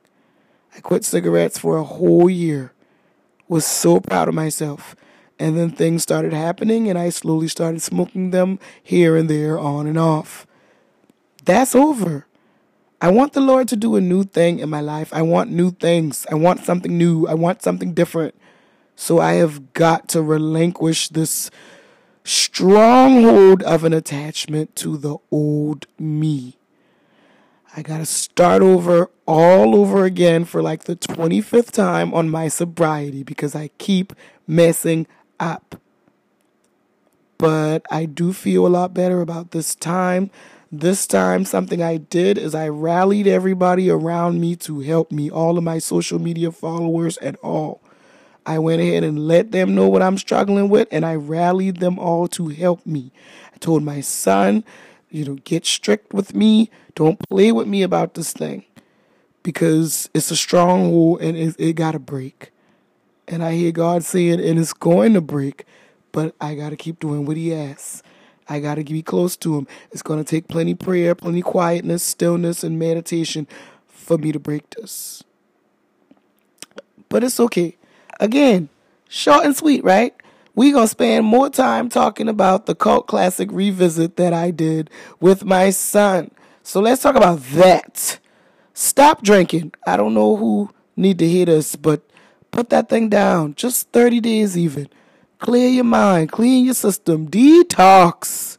I 0.75 0.79
quit 0.79 1.03
cigarettes 1.03 1.59
for 1.59 1.77
a 1.77 1.83
whole 1.83 2.29
year. 2.29 2.71
Was 3.47 3.65
so 3.65 3.99
proud 3.99 4.27
of 4.27 4.33
myself. 4.33 4.95
And 5.37 5.57
then 5.57 5.71
things 5.71 6.01
started 6.01 6.31
happening 6.33 6.89
and 6.89 6.97
I 6.97 7.09
slowly 7.09 7.49
started 7.49 7.81
smoking 7.81 8.31
them 8.31 8.57
here 8.81 9.17
and 9.17 9.29
there 9.29 9.59
on 9.59 9.87
and 9.87 9.99
off. 9.99 10.47
That's 11.43 11.75
over. 11.75 12.24
I 13.05 13.09
want 13.09 13.33
the 13.33 13.39
Lord 13.39 13.67
to 13.67 13.75
do 13.75 13.95
a 13.95 14.01
new 14.01 14.23
thing 14.23 14.57
in 14.57 14.67
my 14.71 14.81
life. 14.81 15.13
I 15.13 15.21
want 15.21 15.51
new 15.51 15.69
things. 15.69 16.25
I 16.31 16.33
want 16.33 16.65
something 16.65 16.97
new. 16.97 17.27
I 17.27 17.35
want 17.35 17.61
something 17.61 17.93
different. 17.93 18.33
So 18.95 19.19
I 19.19 19.33
have 19.33 19.73
got 19.73 20.09
to 20.09 20.23
relinquish 20.23 21.09
this 21.09 21.51
stronghold 22.23 23.61
of 23.61 23.83
an 23.83 23.93
attachment 23.93 24.75
to 24.77 24.97
the 24.97 25.17
old 25.29 25.85
me. 25.99 26.57
I 27.77 27.83
got 27.83 27.99
to 27.99 28.07
start 28.07 28.63
over 28.63 29.11
all 29.27 29.75
over 29.75 30.03
again 30.03 30.43
for 30.43 30.63
like 30.63 30.85
the 30.85 30.95
25th 30.95 31.69
time 31.69 32.11
on 32.11 32.27
my 32.27 32.47
sobriety 32.47 33.21
because 33.21 33.53
I 33.53 33.67
keep 33.77 34.13
messing 34.47 35.05
up. 35.39 35.79
but 37.37 37.85
I 37.91 38.05
do 38.05 38.33
feel 38.33 38.65
a 38.65 38.69
lot 38.69 38.93
better 38.95 39.21
about 39.21 39.51
this 39.51 39.75
time. 39.75 40.31
This 40.77 41.07
time, 41.07 41.45
something 41.45 41.81
I 41.81 41.95
did 41.95 42.37
is 42.37 42.53
I 42.53 42.67
rallied 42.67 43.27
everybody 43.27 43.89
around 43.89 44.41
me 44.41 44.57
to 44.57 44.81
help 44.81 45.09
me, 45.09 45.31
all 45.31 45.57
of 45.57 45.63
my 45.63 45.79
social 45.79 46.19
media 46.19 46.51
followers 46.51 47.15
and 47.15 47.37
all. 47.37 47.81
I 48.45 48.59
went 48.59 48.81
ahead 48.81 49.05
and 49.05 49.25
let 49.25 49.53
them 49.53 49.73
know 49.73 49.87
what 49.87 50.01
I'm 50.01 50.17
struggling 50.17 50.67
with, 50.67 50.89
and 50.91 51.05
I 51.05 51.15
rallied 51.15 51.77
them 51.79 51.97
all 51.97 52.27
to 52.27 52.49
help 52.49 52.85
me. 52.85 53.13
I 53.53 53.57
told 53.59 53.83
my 53.83 54.01
son, 54.01 54.65
you 55.09 55.23
know, 55.23 55.35
get 55.45 55.65
strict 55.65 56.13
with 56.13 56.35
me. 56.35 56.69
Don't 56.93 57.19
play 57.29 57.53
with 57.53 57.67
me 57.67 57.81
about 57.81 58.15
this 58.15 58.33
thing 58.33 58.65
because 59.43 60.09
it's 60.13 60.29
a 60.29 60.35
stronghold 60.35 61.21
and 61.21 61.37
it, 61.37 61.55
it 61.57 61.73
got 61.77 61.93
to 61.93 61.99
break. 61.99 62.51
And 63.29 63.45
I 63.45 63.53
hear 63.53 63.71
God 63.71 64.03
saying, 64.03 64.41
and 64.41 64.59
it's 64.59 64.73
going 64.73 65.13
to 65.13 65.21
break, 65.21 65.65
but 66.11 66.35
I 66.41 66.53
got 66.55 66.71
to 66.71 66.75
keep 66.75 66.99
doing 66.99 67.25
what 67.25 67.37
He 67.37 67.53
asks. 67.53 68.03
I 68.47 68.59
got 68.59 68.75
to 68.75 68.83
be 68.83 69.01
close 69.01 69.35
to 69.37 69.57
Him. 69.57 69.67
It's 69.91 70.01
going 70.01 70.23
to 70.23 70.29
take 70.29 70.47
plenty 70.47 70.75
prayer, 70.75 71.15
plenty 71.15 71.41
quietness, 71.41 72.03
stillness, 72.03 72.63
and 72.63 72.77
meditation 72.77 73.47
for 73.87 74.17
me 74.17 74.31
to 74.31 74.39
break 74.39 74.69
this. 74.71 75.23
But 77.09 77.23
it's 77.23 77.39
okay. 77.39 77.77
Again, 78.19 78.69
short 79.09 79.45
and 79.45 79.55
sweet, 79.55 79.83
right? 79.83 80.13
we 80.55 80.71
going 80.71 80.85
to 80.85 80.89
spend 80.89 81.25
more 81.25 81.49
time 81.49 81.89
talking 81.89 82.29
about 82.29 82.65
the 82.65 82.75
cult 82.75 83.07
classic 83.07 83.49
revisit 83.51 84.15
that 84.15 84.33
I 84.33 84.51
did 84.51 84.89
with 85.19 85.43
my 85.43 85.69
son. 85.69 86.31
So 86.63 86.79
let's 86.79 87.01
talk 87.01 87.15
about 87.15 87.41
that. 87.51 88.19
Stop 88.73 89.21
drinking. 89.21 89.73
I 89.85 89.97
don't 89.97 90.13
know 90.13 90.37
who 90.37 90.71
need 90.95 91.19
to 91.19 91.27
hear 91.27 91.45
this, 91.45 91.75
but 91.75 92.01
put 92.51 92.69
that 92.69 92.89
thing 92.89 93.09
down. 93.09 93.55
Just 93.55 93.91
30 93.91 94.21
days 94.21 94.57
even. 94.57 94.87
Clear 95.45 95.69
your 95.69 95.83
mind, 95.83 96.31
clean 96.31 96.65
your 96.65 96.73
system, 96.73 97.29
detox. 97.29 98.57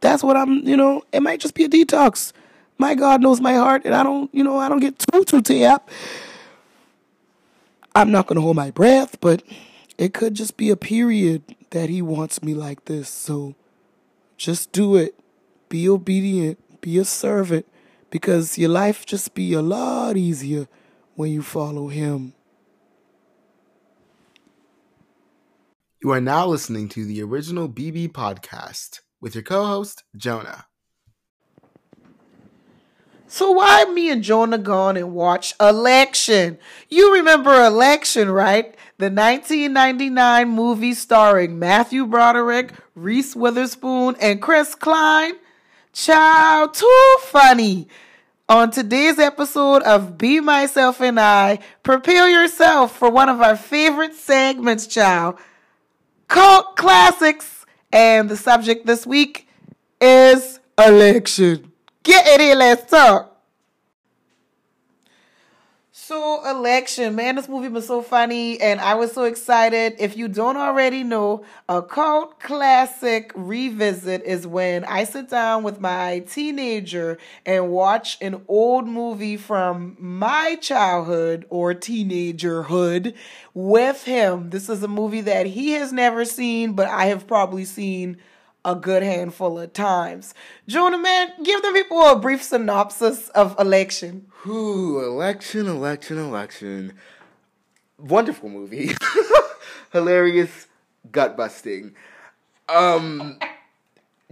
That's 0.00 0.22
what 0.22 0.34
I'm, 0.34 0.66
you 0.66 0.74
know, 0.74 1.02
it 1.12 1.20
might 1.20 1.38
just 1.38 1.54
be 1.54 1.64
a 1.64 1.68
detox. 1.68 2.32
My 2.78 2.94
God 2.94 3.20
knows 3.20 3.42
my 3.42 3.52
heart, 3.52 3.84
and 3.84 3.94
I 3.94 4.02
don't, 4.02 4.34
you 4.34 4.42
know, 4.42 4.56
I 4.56 4.70
don't 4.70 4.80
get 4.80 4.98
too, 4.98 5.22
too 5.22 5.42
tap. 5.42 5.90
I'm 7.94 8.10
not 8.10 8.26
going 8.26 8.36
to 8.36 8.40
hold 8.40 8.56
my 8.56 8.70
breath, 8.70 9.20
but 9.20 9.42
it 9.98 10.14
could 10.14 10.32
just 10.32 10.56
be 10.56 10.70
a 10.70 10.78
period 10.78 11.42
that 11.72 11.90
he 11.90 12.00
wants 12.00 12.42
me 12.42 12.54
like 12.54 12.86
this. 12.86 13.10
So 13.10 13.54
just 14.38 14.72
do 14.72 14.96
it. 14.96 15.14
Be 15.68 15.86
obedient. 15.86 16.80
Be 16.80 16.96
a 16.96 17.04
servant. 17.04 17.66
Because 18.08 18.56
your 18.56 18.70
life 18.70 19.04
just 19.04 19.34
be 19.34 19.52
a 19.52 19.60
lot 19.60 20.16
easier 20.16 20.68
when 21.16 21.30
you 21.30 21.42
follow 21.42 21.88
him. 21.88 22.32
You 26.02 26.12
are 26.12 26.20
now 26.20 26.46
listening 26.46 26.88
to 26.90 27.04
the 27.04 27.22
original 27.22 27.68
BB 27.68 28.12
podcast 28.12 29.00
with 29.20 29.34
your 29.34 29.44
co 29.44 29.66
host, 29.66 30.02
Jonah. 30.16 30.64
So 33.26 33.50
why 33.50 33.84
me 33.84 34.10
and 34.10 34.22
Jonah 34.22 34.56
gone 34.56 34.96
and 34.96 35.12
watch 35.12 35.52
Election? 35.60 36.58
You 36.88 37.12
remember 37.12 37.52
Election, 37.52 38.30
right? 38.30 38.74
The 38.96 39.10
1999 39.10 40.48
movie 40.48 40.94
starring 40.94 41.58
Matthew 41.58 42.06
Broderick, 42.06 42.72
Reese 42.94 43.36
Witherspoon, 43.36 44.16
and 44.22 44.40
Chris 44.40 44.74
Klein. 44.74 45.34
Child, 45.92 46.72
too 46.72 47.16
funny. 47.24 47.88
On 48.48 48.70
today's 48.70 49.18
episode 49.18 49.82
of 49.82 50.16
Be 50.16 50.40
Myself 50.40 51.02
and 51.02 51.20
I, 51.20 51.58
prepare 51.82 52.26
yourself 52.26 52.96
for 52.96 53.10
one 53.10 53.28
of 53.28 53.42
our 53.42 53.54
favorite 53.54 54.14
segments, 54.14 54.86
child. 54.86 55.38
Cult 56.30 56.76
classics. 56.76 57.66
And 57.92 58.28
the 58.28 58.36
subject 58.36 58.86
this 58.86 59.04
week 59.04 59.48
is 60.00 60.60
election. 60.78 61.72
Get 62.04 62.24
it 62.26 62.40
in 62.40 62.58
let's 62.58 62.88
talk. 62.88 63.29
So, 66.10 66.44
election, 66.44 67.14
man, 67.14 67.36
this 67.36 67.48
movie 67.48 67.68
was 67.68 67.86
so 67.86 68.02
funny, 68.02 68.60
and 68.60 68.80
I 68.80 68.94
was 68.94 69.12
so 69.12 69.22
excited. 69.22 69.94
If 70.00 70.16
you 70.16 70.26
don't 70.26 70.56
already 70.56 71.04
know, 71.04 71.44
a 71.68 71.82
cult 71.82 72.40
classic 72.40 73.30
revisit 73.36 74.24
is 74.24 74.44
when 74.44 74.84
I 74.86 75.04
sit 75.04 75.30
down 75.30 75.62
with 75.62 75.78
my 75.78 76.24
teenager 76.28 77.16
and 77.46 77.70
watch 77.70 78.18
an 78.20 78.42
old 78.48 78.88
movie 78.88 79.36
from 79.36 79.96
my 80.00 80.56
childhood 80.56 81.46
or 81.48 81.74
teenagerhood 81.74 83.14
with 83.54 84.02
him. 84.02 84.50
This 84.50 84.68
is 84.68 84.82
a 84.82 84.88
movie 84.88 85.20
that 85.20 85.46
he 85.46 85.74
has 85.74 85.92
never 85.92 86.24
seen, 86.24 86.72
but 86.72 86.88
I 86.88 87.04
have 87.04 87.28
probably 87.28 87.64
seen 87.64 88.16
a 88.64 88.74
good 88.74 89.02
handful 89.02 89.58
of 89.58 89.72
times. 89.72 90.34
Jonah, 90.68 90.98
man, 90.98 91.32
give 91.42 91.62
the 91.62 91.72
people 91.72 92.02
a 92.02 92.18
brief 92.18 92.42
synopsis 92.42 93.28
of 93.30 93.58
election. 93.58 94.26
Who 94.42 95.02
election, 95.04 95.66
election, 95.66 96.18
election. 96.18 96.94
Wonderful 97.98 98.48
movie. 98.48 98.92
Hilarious, 99.92 100.66
gut 101.10 101.36
busting. 101.36 101.94
Um, 102.68 103.38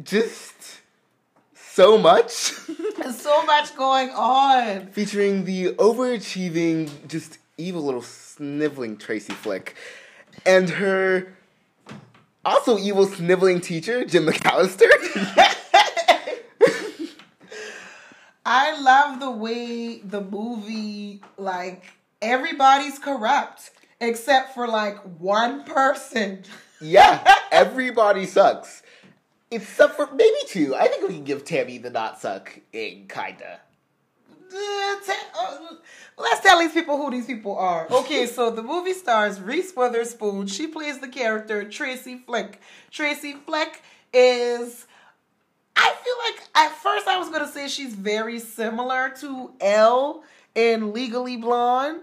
just 0.03 0.81
so 1.55 1.99
much. 1.99 2.31
so 3.13 3.45
much 3.45 3.77
going 3.77 4.11
on. 4.11 4.87
Featuring 4.89 5.45
the 5.45 5.75
overachieving, 5.75 6.91
just 7.09 7.39
evil 7.57 7.83
little 7.83 8.03
sniveling 8.03 8.97
Tracy 8.97 9.33
Flick. 9.33 9.75
And 10.47 10.71
her 10.71 11.35
also 12.49 12.79
evil 12.79 13.07
sniveling 13.07 13.61
teacher, 13.61 14.05
Jim 14.05 14.27
McAllister. 14.27 14.89
I 18.45 18.81
love 18.81 19.21
the 19.21 19.31
way 19.31 19.99
the 19.99 20.23
movie, 20.23 21.21
like, 21.37 21.85
everybody's 22.23 22.99
corrupt 22.99 23.71
except 24.01 24.55
for 24.55 24.67
like 24.67 24.97
one 25.19 25.65
person. 25.65 26.45
yeah, 26.81 27.37
everybody 27.53 28.25
sucks. 28.25 28.83
Except 29.51 29.97
for 29.97 30.09
maybe 30.15 30.37
two. 30.47 30.75
I 30.75 30.89
think 30.89 31.09
we 31.09 31.15
can 31.15 31.25
give 31.25 31.45
Tammy 31.45 31.79
the 31.79 31.91
not 31.91 32.21
suck 32.21 32.61
in 32.73 33.07
kinda. 33.09 33.61
Uh, 34.55 35.75
let's 36.17 36.41
tell 36.41 36.59
these 36.59 36.73
people 36.73 36.97
who 36.97 37.11
these 37.11 37.27
people 37.27 37.57
are. 37.57 37.87
Okay, 37.91 38.27
so 38.27 38.51
the 38.51 38.63
movie 38.63 38.93
stars 38.93 39.41
Reese 39.41 39.75
Witherspoon. 39.75 40.47
She 40.47 40.67
plays 40.67 40.99
the 40.99 41.09
character 41.09 41.65
Tracy 41.69 42.19
Flick. 42.19 42.61
Tracy 42.91 43.35
Flick 43.47 43.83
is. 44.13 44.87
I 45.77 45.95
feel 46.03 46.15
like 46.27 46.49
at 46.67 46.77
first 46.77 47.07
I 47.07 47.19
was 47.19 47.29
gonna 47.29 47.51
say 47.51 47.69
she's 47.69 47.95
very 47.95 48.41
similar 48.41 49.11
to 49.21 49.53
Elle 49.61 50.25
in 50.55 50.93
Legally 50.93 51.37
Blonde, 51.37 52.01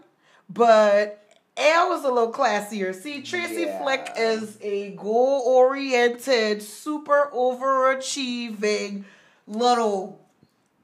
but 0.49 1.21
Elle 1.57 1.89
was 1.89 2.03
a 2.03 2.09
little 2.09 2.31
classier. 2.31 2.93
See, 2.93 3.21
Tracy 3.21 3.61
yeah. 3.63 3.81
Flick 3.81 4.11
is 4.17 4.57
a 4.61 4.91
goal 4.91 5.43
oriented, 5.45 6.61
super 6.61 7.29
overachieving 7.33 9.03
little 9.47 10.24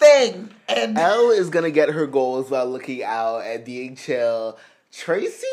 thing. 0.02 0.50
And 0.68 0.98
Elle 0.98 1.32
is 1.32 1.50
gonna 1.50 1.72
get 1.72 1.90
her 1.90 2.08
goals 2.08 2.50
while 2.50 2.66
looking 2.66 3.04
out 3.04 3.40
and 3.40 3.64
being 3.64 3.96
chill. 3.96 4.58
Tracy, 4.92 5.48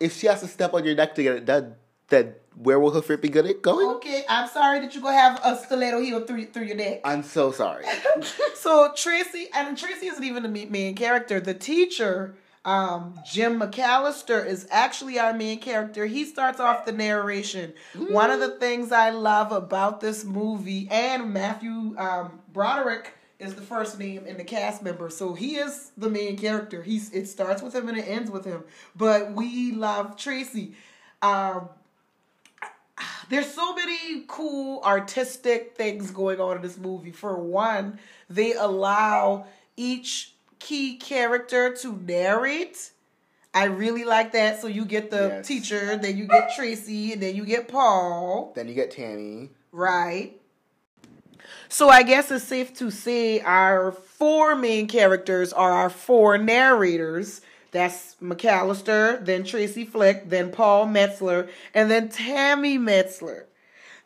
if 0.00 0.16
she 0.16 0.26
has 0.26 0.40
to 0.40 0.48
step 0.48 0.74
on 0.74 0.84
your 0.84 0.94
neck 0.94 1.14
to 1.14 1.22
get 1.22 1.36
it 1.36 1.44
done, 1.46 1.76
then 2.08 2.34
where 2.56 2.80
will 2.80 2.90
her 2.90 3.02
foot 3.02 3.20
be 3.20 3.28
good 3.28 3.46
at 3.46 3.62
going? 3.62 3.88
Okay, 3.96 4.24
I'm 4.28 4.48
sorry 4.48 4.80
that 4.80 4.94
you're 4.94 5.02
gonna 5.02 5.16
have 5.16 5.40
a 5.44 5.56
stiletto 5.56 6.00
heel 6.00 6.20
through 6.24 6.46
through 6.46 6.64
your 6.64 6.76
neck. 6.76 7.00
I'm 7.04 7.22
so 7.22 7.52
sorry. 7.52 7.84
so 8.54 8.92
Tracy, 8.96 9.48
and 9.54 9.76
Tracy 9.76 10.06
isn't 10.06 10.24
even 10.24 10.42
the 10.42 10.66
main 10.66 10.94
character. 10.94 11.38
The 11.38 11.54
teacher, 11.54 12.34
um, 12.64 13.18
Jim 13.30 13.60
McAllister, 13.60 14.46
is 14.46 14.66
actually 14.70 15.18
our 15.18 15.34
main 15.34 15.60
character. 15.60 16.06
He 16.06 16.24
starts 16.24 16.60
off 16.60 16.86
the 16.86 16.92
narration. 16.92 17.74
Mm. 17.94 18.10
One 18.10 18.30
of 18.30 18.40
the 18.40 18.58
things 18.58 18.90
I 18.90 19.10
love 19.10 19.52
about 19.52 20.00
this 20.00 20.24
movie 20.24 20.88
and 20.90 21.32
Matthew 21.34 21.94
um, 21.98 22.40
Broderick 22.52 23.12
is 23.38 23.54
the 23.54 23.62
first 23.62 23.98
name 23.98 24.26
in 24.26 24.36
the 24.36 24.44
cast 24.44 24.82
member. 24.82 25.10
So 25.10 25.34
he 25.34 25.56
is 25.56 25.92
the 25.96 26.08
main 26.08 26.38
character. 26.38 26.82
He's 26.82 27.12
it 27.12 27.26
starts 27.26 27.62
with 27.62 27.74
him 27.74 27.88
and 27.88 27.98
it 27.98 28.08
ends 28.08 28.30
with 28.30 28.44
him. 28.44 28.64
But 28.94 29.32
we 29.32 29.72
love 29.72 30.16
Tracy. 30.16 30.74
Um, 31.22 31.68
there's 33.28 33.52
so 33.52 33.74
many 33.74 34.24
cool 34.26 34.82
artistic 34.82 35.74
things 35.76 36.10
going 36.10 36.40
on 36.40 36.56
in 36.56 36.62
this 36.62 36.78
movie. 36.78 37.12
For 37.12 37.36
one, 37.36 37.98
they 38.30 38.54
allow 38.54 39.46
each 39.76 40.32
key 40.58 40.96
character 40.96 41.74
to 41.76 41.96
narrate. 41.96 42.92
I 43.52 43.64
really 43.64 44.04
like 44.04 44.32
that. 44.32 44.60
So 44.60 44.66
you 44.66 44.84
get 44.84 45.10
the 45.10 45.28
yes. 45.28 45.46
teacher, 45.46 45.96
then 45.96 46.16
you 46.16 46.26
get 46.26 46.54
Tracy, 46.54 47.12
and 47.12 47.22
then 47.22 47.34
you 47.34 47.44
get 47.44 47.68
Paul. 47.68 48.52
Then 48.54 48.68
you 48.68 48.74
get 48.74 48.90
Tammy. 48.90 49.50
Right. 49.72 50.40
So 51.68 51.88
I 51.88 52.02
guess 52.02 52.30
it's 52.30 52.44
safe 52.44 52.74
to 52.74 52.90
say 52.90 53.40
our 53.40 53.92
four 53.92 54.54
main 54.54 54.86
characters 54.88 55.52
are 55.52 55.72
our 55.72 55.90
four 55.90 56.38
narrators. 56.38 57.40
That's 57.72 58.16
McAllister, 58.22 59.24
then 59.24 59.44
Tracy 59.44 59.84
Flick, 59.84 60.30
then 60.30 60.50
Paul 60.50 60.86
Metzler, 60.86 61.48
and 61.74 61.90
then 61.90 62.08
Tammy 62.08 62.78
Metzler. 62.78 63.44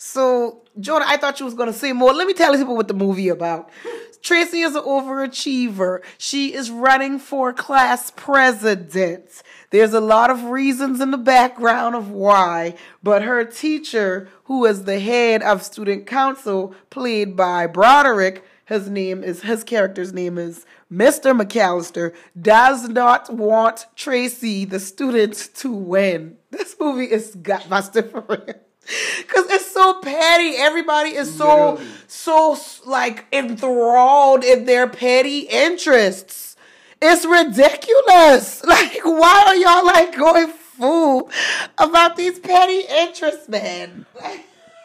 So, 0.02 0.62
Jordan, 0.80 1.08
I 1.10 1.18
thought 1.18 1.40
you 1.40 1.44
was 1.44 1.52
gonna 1.52 1.74
say 1.74 1.92
more. 1.92 2.14
Let 2.14 2.26
me 2.26 2.32
tell 2.32 2.56
people 2.56 2.74
what 2.74 2.88
the 2.88 2.94
movie 2.94 3.28
about. 3.28 3.68
Tracy 4.22 4.60
is 4.62 4.74
an 4.74 4.82
overachiever. 4.82 6.00
She 6.16 6.54
is 6.54 6.70
running 6.70 7.18
for 7.18 7.52
class 7.52 8.10
president. 8.10 9.42
There's 9.68 9.92
a 9.92 10.00
lot 10.00 10.30
of 10.30 10.44
reasons 10.44 11.02
in 11.02 11.10
the 11.10 11.18
background 11.18 11.96
of 11.96 12.10
why, 12.10 12.76
but 13.02 13.24
her 13.24 13.44
teacher, 13.44 14.30
who 14.44 14.64
is 14.64 14.84
the 14.84 15.00
head 15.00 15.42
of 15.42 15.62
student 15.62 16.06
council, 16.06 16.74
played 16.88 17.36
by 17.36 17.66
Broderick, 17.66 18.42
his 18.64 18.88
name 18.88 19.22
is 19.22 19.42
his 19.42 19.62
character's 19.64 20.14
name 20.14 20.38
is 20.38 20.64
Mr. 20.90 21.38
McAllister, 21.38 22.14
does 22.40 22.88
not 22.88 23.28
want 23.28 23.84
Tracy, 23.96 24.64
the 24.64 24.80
student, 24.80 25.50
to 25.56 25.70
win. 25.70 26.38
This 26.50 26.74
movie 26.80 27.04
is 27.04 27.36
gutbuster 27.36 28.10
for 28.10 28.24
real. 28.26 28.54
Cause 29.28 29.46
it's 29.50 29.70
so 29.70 30.00
petty. 30.00 30.56
Everybody 30.56 31.10
is 31.10 31.32
so 31.34 31.72
Literally. 31.72 31.92
so 32.08 32.58
like 32.86 33.26
enthralled 33.32 34.44
in 34.44 34.64
their 34.64 34.88
petty 34.88 35.40
interests. 35.40 36.56
It's 37.02 37.24
ridiculous. 37.24 38.62
Like, 38.70 39.00
why 39.04 39.44
are 39.46 39.56
y'all 39.56 39.84
like 39.84 40.16
going 40.16 40.48
fool 40.48 41.30
about 41.78 42.16
these 42.16 42.38
petty 42.38 42.82
interests, 42.88 43.48
man? 43.48 44.06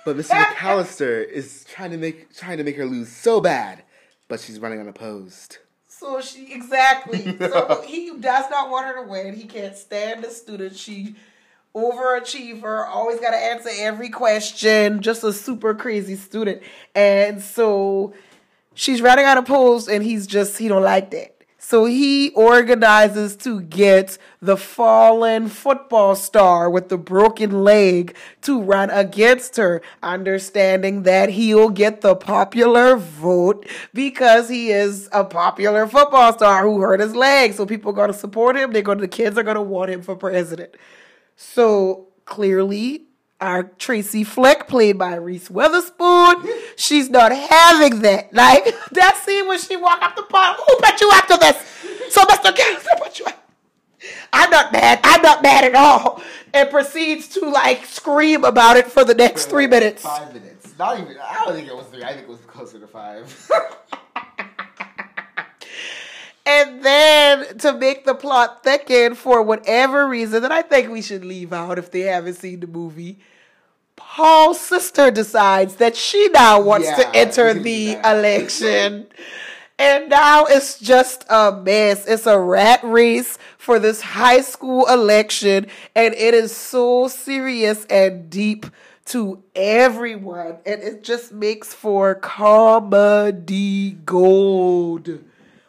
But 0.05 0.17
Mr. 0.17 0.31
McAllister 0.35 1.27
is 1.31 1.65
trying 1.65 1.91
to 1.91 1.97
make 1.97 2.33
trying 2.35 2.57
to 2.57 2.63
make 2.63 2.77
her 2.77 2.85
lose 2.85 3.09
so 3.09 3.41
bad, 3.41 3.83
but 4.27 4.39
she's 4.39 4.59
running 4.59 4.79
unopposed. 4.79 5.59
So 5.87 6.21
she 6.21 6.53
exactly. 6.53 7.37
So 7.37 7.83
he 7.85 8.11
does 8.19 8.49
not 8.49 8.69
want 8.69 8.87
her 8.87 9.03
to 9.03 9.09
win. 9.09 9.33
He 9.35 9.45
can't 9.45 9.75
stand 9.75 10.23
the 10.23 10.29
student. 10.29 10.75
She 10.75 11.15
overachiever, 11.75 12.87
always 12.87 13.19
got 13.19 13.31
to 13.31 13.37
answer 13.37 13.69
every 13.77 14.09
question. 14.09 15.01
Just 15.01 15.23
a 15.23 15.33
super 15.33 15.73
crazy 15.73 16.15
student, 16.15 16.61
and 16.93 17.41
so 17.41 18.13
she's 18.73 19.01
running 19.01 19.25
unopposed, 19.25 19.89
and 19.89 20.03
he's 20.03 20.25
just 20.25 20.57
he 20.57 20.67
don't 20.67 20.83
like 20.83 21.11
that. 21.11 21.35
So 21.67 21.85
he 21.85 22.29
organizes 22.35 23.35
to 23.37 23.59
get 23.59 24.19
the 24.39 24.55
fallen 24.55 25.49
football 25.49 26.15
star 26.15 26.69
with 26.69 26.89
the 26.89 26.97
broken 26.97 27.63
leg 27.63 28.15
to 28.43 28.61
run 28.61 28.91
against 28.91 29.57
her, 29.57 29.81
understanding 30.03 31.01
that 31.03 31.29
he'll 31.29 31.69
get 31.69 32.01
the 32.01 32.15
popular 32.15 32.97
vote 32.97 33.65
because 33.95 34.47
he 34.47 34.69
is 34.69 35.09
a 35.11 35.23
popular 35.23 35.87
football 35.87 36.33
star 36.33 36.61
who 36.61 36.81
hurt 36.81 36.99
his 36.99 37.15
leg. 37.15 37.53
So 37.53 37.65
people 37.65 37.89
are 37.89 37.95
going 37.95 38.11
to 38.11 38.17
support 38.17 38.55
him. 38.55 38.71
They're 38.71 38.83
going 38.83 38.99
to, 38.99 39.01
the 39.01 39.07
kids 39.07 39.35
are 39.35 39.43
going 39.43 39.55
to 39.55 39.61
want 39.63 39.89
him 39.89 40.03
for 40.03 40.15
president. 40.15 40.75
So 41.35 42.07
clearly, 42.25 43.03
our 43.41 43.63
Tracy 43.63 44.23
Flick, 44.23 44.67
played 44.67 44.97
by 44.97 45.15
Reese 45.15 45.49
Witherspoon, 45.49 46.47
she's 46.75 47.09
not 47.09 47.31
having 47.31 47.99
that. 47.99 48.33
Like 48.33 48.75
that 48.91 49.21
scene 49.25 49.47
when 49.47 49.59
she 49.59 49.75
walked 49.75 50.03
up 50.03 50.15
the 50.15 50.25
bar, 50.29 50.55
who 50.55 50.75
put 50.77 51.01
you 51.01 51.11
after 51.11 51.37
this? 51.37 51.57
So 52.13 52.21
Mr. 52.23 52.55
Gangster 52.55 52.89
put 52.97 53.19
you. 53.19 53.25
I'm 54.31 54.49
not 54.49 54.71
mad. 54.71 54.99
I'm 55.03 55.21
not 55.21 55.41
mad 55.41 55.63
at 55.63 55.75
all. 55.75 56.21
And 56.53 56.69
proceeds 56.69 57.27
to 57.29 57.49
like 57.49 57.85
scream 57.85 58.43
about 58.43 58.77
it 58.77 58.87
for 58.87 59.03
the 59.03 59.15
next 59.15 59.45
three 59.45 59.67
minutes. 59.67 60.03
Five 60.03 60.33
minutes. 60.33 60.73
Not 60.77 60.99
even. 60.99 61.17
I 61.17 61.43
don't 61.45 61.55
think 61.55 61.67
it 61.67 61.75
was 61.75 61.87
three. 61.87 62.03
I 62.03 62.13
think 62.13 62.23
it 62.23 62.29
was 62.29 62.39
closer 62.41 62.79
to 62.79 62.87
five. 62.87 63.51
And 66.45 66.83
then 66.83 67.57
to 67.59 67.73
make 67.73 68.05
the 68.05 68.13
plot 68.13 68.63
thicken 68.63 69.15
for 69.15 69.41
whatever 69.41 70.07
reason 70.07 70.43
that 70.43 70.51
I 70.51 70.61
think 70.61 70.91
we 70.91 71.01
should 71.01 71.25
leave 71.25 71.51
out 71.51 71.79
if 71.79 71.89
they 71.89 72.01
haven't 72.01 72.35
seen 72.35 72.59
the 72.59 72.67
movie, 72.67 73.17
Paul's 73.95 74.59
sister 74.59 75.09
decides 75.09 75.75
that 75.77 75.95
she 75.95 76.29
now 76.29 76.61
wants 76.61 76.87
Yeah, 76.87 76.97
to 76.97 77.15
enter 77.15 77.53
the 77.53 77.93
election. 78.03 79.07
And 79.79 80.09
now 80.09 80.45
it's 80.45 80.79
just 80.79 81.25
a 81.29 81.51
mess. 81.51 82.05
It's 82.05 82.27
a 82.27 82.39
rat 82.39 82.79
race 82.83 83.37
for 83.57 83.79
this 83.79 84.01
high 84.01 84.41
school 84.41 84.85
election. 84.87 85.67
And 85.95 86.13
it 86.13 86.33
is 86.33 86.55
so 86.55 87.07
serious 87.07 87.85
and 87.85 88.29
deep 88.29 88.67
to 89.05 89.43
everyone. 89.55 90.57
And 90.65 90.81
it 90.81 91.03
just 91.03 91.31
makes 91.33 91.73
for 91.73 92.15
comedy 92.15 93.91
gold. 94.05 95.19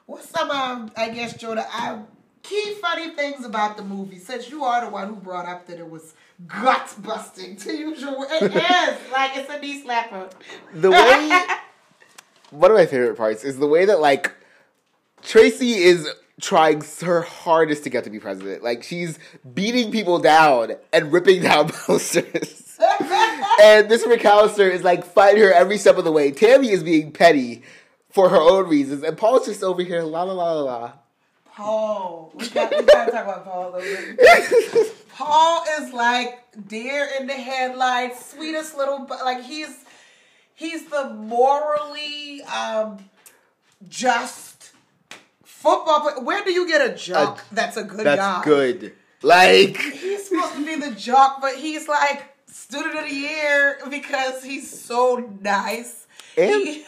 What's 0.06 0.28
some, 0.28 0.50
um, 0.50 0.90
I 0.96 1.10
guess, 1.10 1.36
Jonah, 1.36 1.66
I, 1.68 1.98
key 2.42 2.74
funny 2.80 3.10
things 3.10 3.44
about 3.44 3.76
the 3.76 3.82
movie, 3.82 4.18
since 4.18 4.48
you 4.48 4.64
are 4.64 4.84
the 4.84 4.90
one 4.90 5.08
who 5.08 5.16
brought 5.16 5.46
up 5.46 5.66
that 5.66 5.78
it 5.78 5.90
was 5.90 6.14
gut 6.46 6.94
busting 6.98 7.56
to 7.56 7.72
usual. 7.72 8.24
It 8.30 8.42
is. 8.44 9.12
Like, 9.12 9.36
it's 9.36 9.50
a 9.50 9.58
knee 9.58 9.82
slapper. 9.84 10.30
the 10.72 10.90
way 10.92 11.46
one 12.50 12.70
of 12.70 12.76
my 12.76 12.86
favorite 12.86 13.16
parts 13.16 13.44
is 13.44 13.58
the 13.58 13.66
way 13.66 13.84
that 13.84 14.00
like 14.00 14.32
Tracy 15.22 15.74
is 15.74 16.08
trying 16.40 16.82
her 17.02 17.22
hardest 17.22 17.84
to 17.84 17.90
get 17.90 18.04
to 18.04 18.10
be 18.10 18.20
president. 18.20 18.62
Like 18.62 18.82
she's 18.82 19.18
beating 19.54 19.90
people 19.90 20.18
down 20.18 20.72
and 20.92 21.12
ripping 21.12 21.42
down 21.42 21.68
posters. 21.72 22.78
and 23.60 23.88
this 23.88 24.06
McAllister 24.06 24.70
is 24.70 24.84
like 24.84 25.04
fighting 25.04 25.42
her 25.42 25.52
every 25.52 25.78
step 25.78 25.96
of 25.96 26.04
the 26.04 26.12
way. 26.12 26.30
Tammy 26.30 26.70
is 26.70 26.82
being 26.82 27.10
petty 27.10 27.62
for 28.16 28.30
her 28.30 28.40
own 28.40 28.66
reasons, 28.68 29.02
and 29.02 29.16
Paul's 29.18 29.44
just 29.46 29.62
over 29.62 29.82
here 29.82 30.02
la 30.02 30.22
la 30.22 30.32
la 30.32 30.52
la 30.52 30.62
la. 30.78 30.92
Paul. 31.54 32.32
We 32.34 32.48
got, 32.48 32.70
we 32.70 32.82
got 32.82 33.04
to 33.06 33.12
talk 33.12 33.24
about 33.24 33.44
Paul 33.44 33.74
a 33.74 33.78
little 33.78 34.16
bit. 34.16 35.08
Paul 35.14 35.64
is 35.80 35.92
like 35.92 36.38
deer 36.68 37.08
in 37.20 37.26
the 37.26 37.34
headlights, 37.34 38.32
sweetest 38.32 38.76
little, 38.76 39.06
like 39.24 39.42
he's 39.44 39.68
he's 40.54 40.86
the 40.86 41.10
morally 41.10 42.42
um 42.42 42.98
just 43.88 44.70
football 45.44 46.00
player. 46.00 46.20
Where 46.20 46.42
do 46.44 46.50
you 46.52 46.66
get 46.66 46.90
a 46.90 46.94
jock 46.94 47.42
A- 47.50 47.54
that's 47.54 47.76
a 47.76 47.84
good 47.84 48.06
That's 48.06 48.18
guy? 48.20 48.42
good. 48.44 48.92
Like 49.22 49.76
He's 49.76 50.28
supposed 50.28 50.54
to 50.54 50.64
be 50.64 50.76
the 50.76 50.92
jock, 50.92 51.40
but 51.42 51.56
he's 51.56 51.86
like 51.88 52.24
student 52.46 52.96
of 52.98 53.08
the 53.08 53.14
year 53.14 53.78
because 53.90 54.42
he's 54.44 54.68
so 54.84 55.30
nice. 55.42 56.06
And- 56.36 56.62
He- 56.66 56.84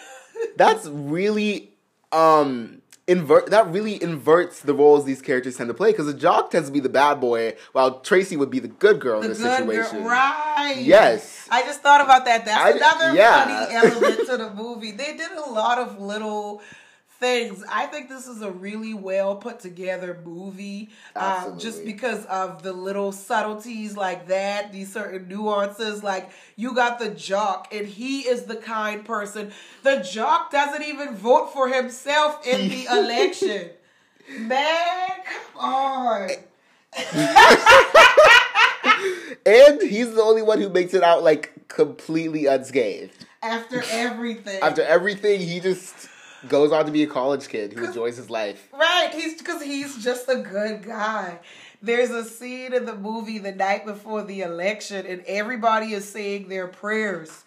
that's 0.56 0.86
really 0.86 1.70
um 2.12 2.80
invert 3.06 3.46
that 3.50 3.66
really 3.70 4.02
inverts 4.02 4.60
the 4.60 4.74
roles 4.74 5.04
these 5.06 5.22
characters 5.22 5.56
tend 5.56 5.68
to 5.68 5.74
play 5.74 5.90
because 5.92 6.06
the 6.06 6.12
jock 6.14 6.50
tends 6.50 6.68
to 6.68 6.72
be 6.72 6.80
the 6.80 6.88
bad 6.90 7.20
boy 7.20 7.54
while 7.72 8.00
Tracy 8.00 8.36
would 8.36 8.50
be 8.50 8.58
the 8.58 8.68
good 8.68 9.00
girl 9.00 9.16
in 9.22 9.22
the 9.22 9.28
this 9.28 9.38
good 9.38 9.58
situation. 9.58 9.98
girl, 10.02 10.08
right? 10.10 10.76
Yes. 10.78 11.46
I 11.50 11.62
just 11.62 11.80
thought 11.80 12.02
about 12.02 12.26
that. 12.26 12.44
That's 12.44 12.62
I- 12.62 12.70
another 12.76 13.16
yeah. 13.16 13.44
funny 13.66 13.74
element 13.74 14.28
to 14.28 14.36
the 14.36 14.50
movie. 14.54 14.90
They 14.92 15.16
did 15.16 15.30
a 15.32 15.50
lot 15.50 15.78
of 15.78 15.98
little 16.00 16.60
things. 17.18 17.64
I 17.70 17.86
think 17.86 18.08
this 18.08 18.26
is 18.26 18.42
a 18.42 18.50
really 18.50 18.94
well 18.94 19.36
put 19.36 19.60
together 19.60 20.20
movie. 20.24 20.90
Um, 21.16 21.58
just 21.58 21.84
because 21.84 22.24
of 22.26 22.62
the 22.62 22.72
little 22.72 23.12
subtleties 23.12 23.96
like 23.96 24.28
that, 24.28 24.72
these 24.72 24.92
certain 24.92 25.28
nuances. 25.28 26.02
Like 26.02 26.30
you 26.56 26.74
got 26.74 26.98
the 26.98 27.10
jock, 27.10 27.68
and 27.72 27.86
he 27.86 28.20
is 28.20 28.44
the 28.44 28.56
kind 28.56 29.04
person. 29.04 29.52
The 29.82 29.96
jock 29.96 30.50
doesn't 30.50 30.82
even 30.82 31.14
vote 31.14 31.52
for 31.52 31.68
himself 31.68 32.46
in 32.46 32.68
the 32.68 32.86
election. 32.90 33.70
Man, 34.38 35.10
come 35.24 35.64
on. 35.64 36.30
And 39.46 39.80
he's 39.80 40.14
the 40.14 40.22
only 40.22 40.42
one 40.42 40.60
who 40.60 40.68
makes 40.68 40.92
it 40.92 41.02
out 41.02 41.22
like 41.22 41.68
completely 41.68 42.46
unscathed. 42.46 43.24
After 43.42 43.82
everything. 43.90 44.60
After 44.62 44.82
everything, 44.82 45.40
he 45.40 45.60
just 45.60 46.08
goes 46.46 46.70
on 46.72 46.86
to 46.86 46.92
be 46.92 47.02
a 47.02 47.06
college 47.06 47.48
kid 47.48 47.72
who 47.72 47.84
enjoys 47.84 48.16
his 48.16 48.30
life. 48.30 48.68
Right, 48.72 49.10
he's 49.12 49.38
because 49.38 49.62
he's 49.62 50.02
just 50.02 50.28
a 50.28 50.36
good 50.36 50.84
guy. 50.84 51.40
There's 51.82 52.10
a 52.10 52.24
scene 52.24 52.72
in 52.72 52.84
the 52.84 52.94
movie 52.94 53.38
the 53.38 53.52
night 53.52 53.86
before 53.86 54.22
the 54.22 54.42
election, 54.42 55.06
and 55.06 55.22
everybody 55.26 55.92
is 55.92 56.08
saying 56.08 56.48
their 56.48 56.66
prayers. 56.68 57.44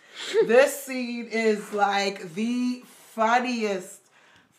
this 0.48 0.84
scene 0.84 1.28
is 1.32 1.74
like 1.74 2.34
the 2.34 2.84
funniest. 2.86 4.00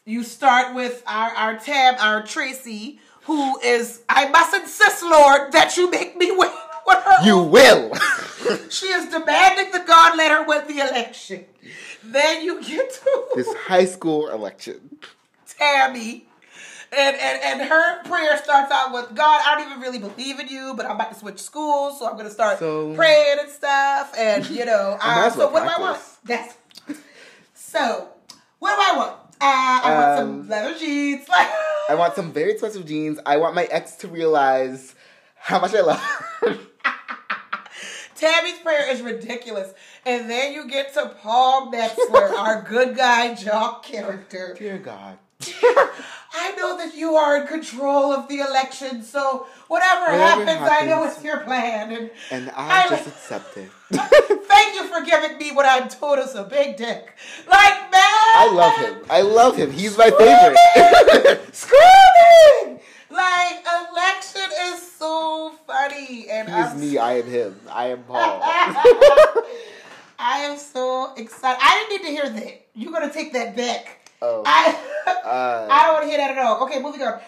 You 0.05 0.25
start 0.25 0.75
with 0.75 1.03
our 1.07 1.31
our 1.31 1.59
tab, 1.59 1.97
our 2.01 2.27
Tracy, 2.27 3.01
who 3.25 3.59
is 3.61 4.03
I 4.09 4.29
must 4.29 4.55
insist, 4.55 5.03
Lord, 5.03 5.53
that 5.53 5.77
you 5.77 5.91
make 5.91 6.17
me 6.17 6.31
win. 6.31 6.51
You 7.25 7.39
will. 7.39 7.93
She 8.69 8.87
is 8.87 9.09
demanding 9.09 9.71
the 9.71 9.85
God 9.87 10.17
let 10.17 10.33
her 10.33 10.45
win 10.45 10.67
the 10.67 10.81
election. 10.81 11.45
Then 12.05 12.45
you 12.45 12.63
get 12.63 12.93
to 12.93 13.25
this 13.35 13.53
high 13.55 13.85
school 13.85 14.29
election. 14.29 14.99
Tammy. 15.47 16.27
And, 16.95 17.17
and 17.17 17.43
and 17.43 17.69
her 17.71 18.03
prayer 18.05 18.37
starts 18.37 18.71
out 18.71 18.93
with 18.93 19.15
God, 19.15 19.41
I 19.47 19.55
don't 19.55 19.69
even 19.71 19.81
really 19.81 19.99
believe 19.99 20.39
in 20.39 20.49
you, 20.49 20.75
but 20.77 20.85
I'm 20.85 20.97
about 20.97 21.11
to 21.13 21.19
switch 21.19 21.39
schools, 21.41 21.99
so 21.99 22.07
I'm 22.07 22.19
gonna 22.19 22.29
start 22.31 22.59
So- 22.59 22.95
praying 22.95 23.39
and 23.41 23.49
stuff. 23.51 24.13
And 24.19 24.49
you 24.51 24.67
know, 24.67 24.99
I 25.03 25.31
so 25.31 25.49
what 25.51 25.63
do 25.63 25.69
I 25.71 25.81
want? 25.81 26.01
That's 26.25 26.55
so 27.55 28.09
what 28.59 28.77
do 28.77 28.83
I 28.95 28.97
want? 28.99 29.13
Uh, 29.41 29.81
I 29.85 29.95
want 29.95 30.19
some 30.19 30.41
Um, 30.43 30.49
leather 30.49 30.79
jeans. 30.79 31.27
Like 31.29 31.49
I 31.89 31.95
want 31.95 32.15
some 32.15 32.31
very 32.33 32.53
expensive 32.53 32.85
jeans. 32.87 33.19
I 33.25 33.39
want 33.39 33.55
my 33.55 33.65
ex 33.65 33.93
to 33.97 34.09
realize 34.09 34.95
how 35.37 35.61
much 35.61 35.75
I 35.75 35.81
love 35.81 35.99
her. 35.99 36.27
Tammy's 38.23 38.59
prayer 38.61 38.89
is 38.89 39.03
ridiculous. 39.03 39.75
And 40.07 40.31
then 40.31 40.53
you 40.53 40.69
get 40.69 40.95
to 40.95 41.09
Paul 41.21 41.73
Metzler, 41.73 42.31
our 42.39 42.63
good 42.63 42.97
guy 42.97 43.35
jock 43.35 43.83
character. 43.85 44.55
Dear 44.57 44.79
God. 44.79 45.19
I 46.35 46.55
know 46.57 46.79
that 46.79 46.95
you 46.95 47.17
are 47.17 47.37
in 47.41 47.49
control 47.49 48.13
of 48.13 48.29
the 48.29 48.39
election, 48.39 49.03
so 49.03 49.49
whatever, 49.67 50.13
Whatever 50.13 50.45
happens, 50.45 50.71
I 50.71 50.87
know 50.87 51.03
it's 51.05 51.23
your 51.25 51.41
plan. 51.41 51.93
And, 51.93 52.11
And 52.31 52.51
I 52.55 52.85
I- 52.85 52.89
just 52.91 53.09
accept 53.09 53.57
it. 53.57 53.69
thank 53.93 54.75
you 54.77 54.85
for 54.85 55.05
giving 55.05 55.37
me 55.39 55.51
what 55.51 55.67
I'm 55.67 55.89
told 55.89 56.21
us 56.21 56.37
a 56.37 56.45
big 56.45 56.77
dick. 56.77 57.17
Like, 57.51 57.91
man! 57.91 58.01
I 58.35 58.51
love 58.55 58.77
him. 58.77 59.05
I 59.11 59.21
love 59.23 59.57
him. 59.57 59.73
He's 59.73 59.99
my 59.99 60.11
favorite. 60.11 61.55
Screaming! 61.55 62.72
Like, 63.13 63.65
election 63.91 64.51
is 64.73 64.93
so 64.93 65.53
funny. 65.67 66.27
And 66.31 66.49
he 66.49 66.55
is 66.55 66.67
I'm 66.73 66.81
me. 66.81 66.99
I 66.99 67.13
am 67.19 67.27
him. 67.27 67.61
I 67.71 67.87
am 67.89 68.03
Paul. 68.05 68.41
I 70.19 70.39
am 70.45 70.57
so 70.57 71.13
excited. 71.17 71.59
I 71.61 71.87
didn't 71.89 72.03
need 72.03 72.09
to 72.09 72.13
hear 72.23 72.31
that. 72.31 72.67
You're 72.75 72.93
gonna 72.93 73.13
take 73.13 73.33
that 73.33 73.57
back. 73.57 74.11
Oh. 74.23 74.43
I 74.47 74.77
Uh, 75.07 75.67
I 75.71 75.85
don't 75.85 75.95
want 75.95 76.05
to 76.05 76.09
hear 76.09 76.19
that 76.19 76.31
at 76.31 76.39
all. 76.39 76.63
Okay, 76.65 76.81
moving 76.81 77.03
on. 77.03 77.21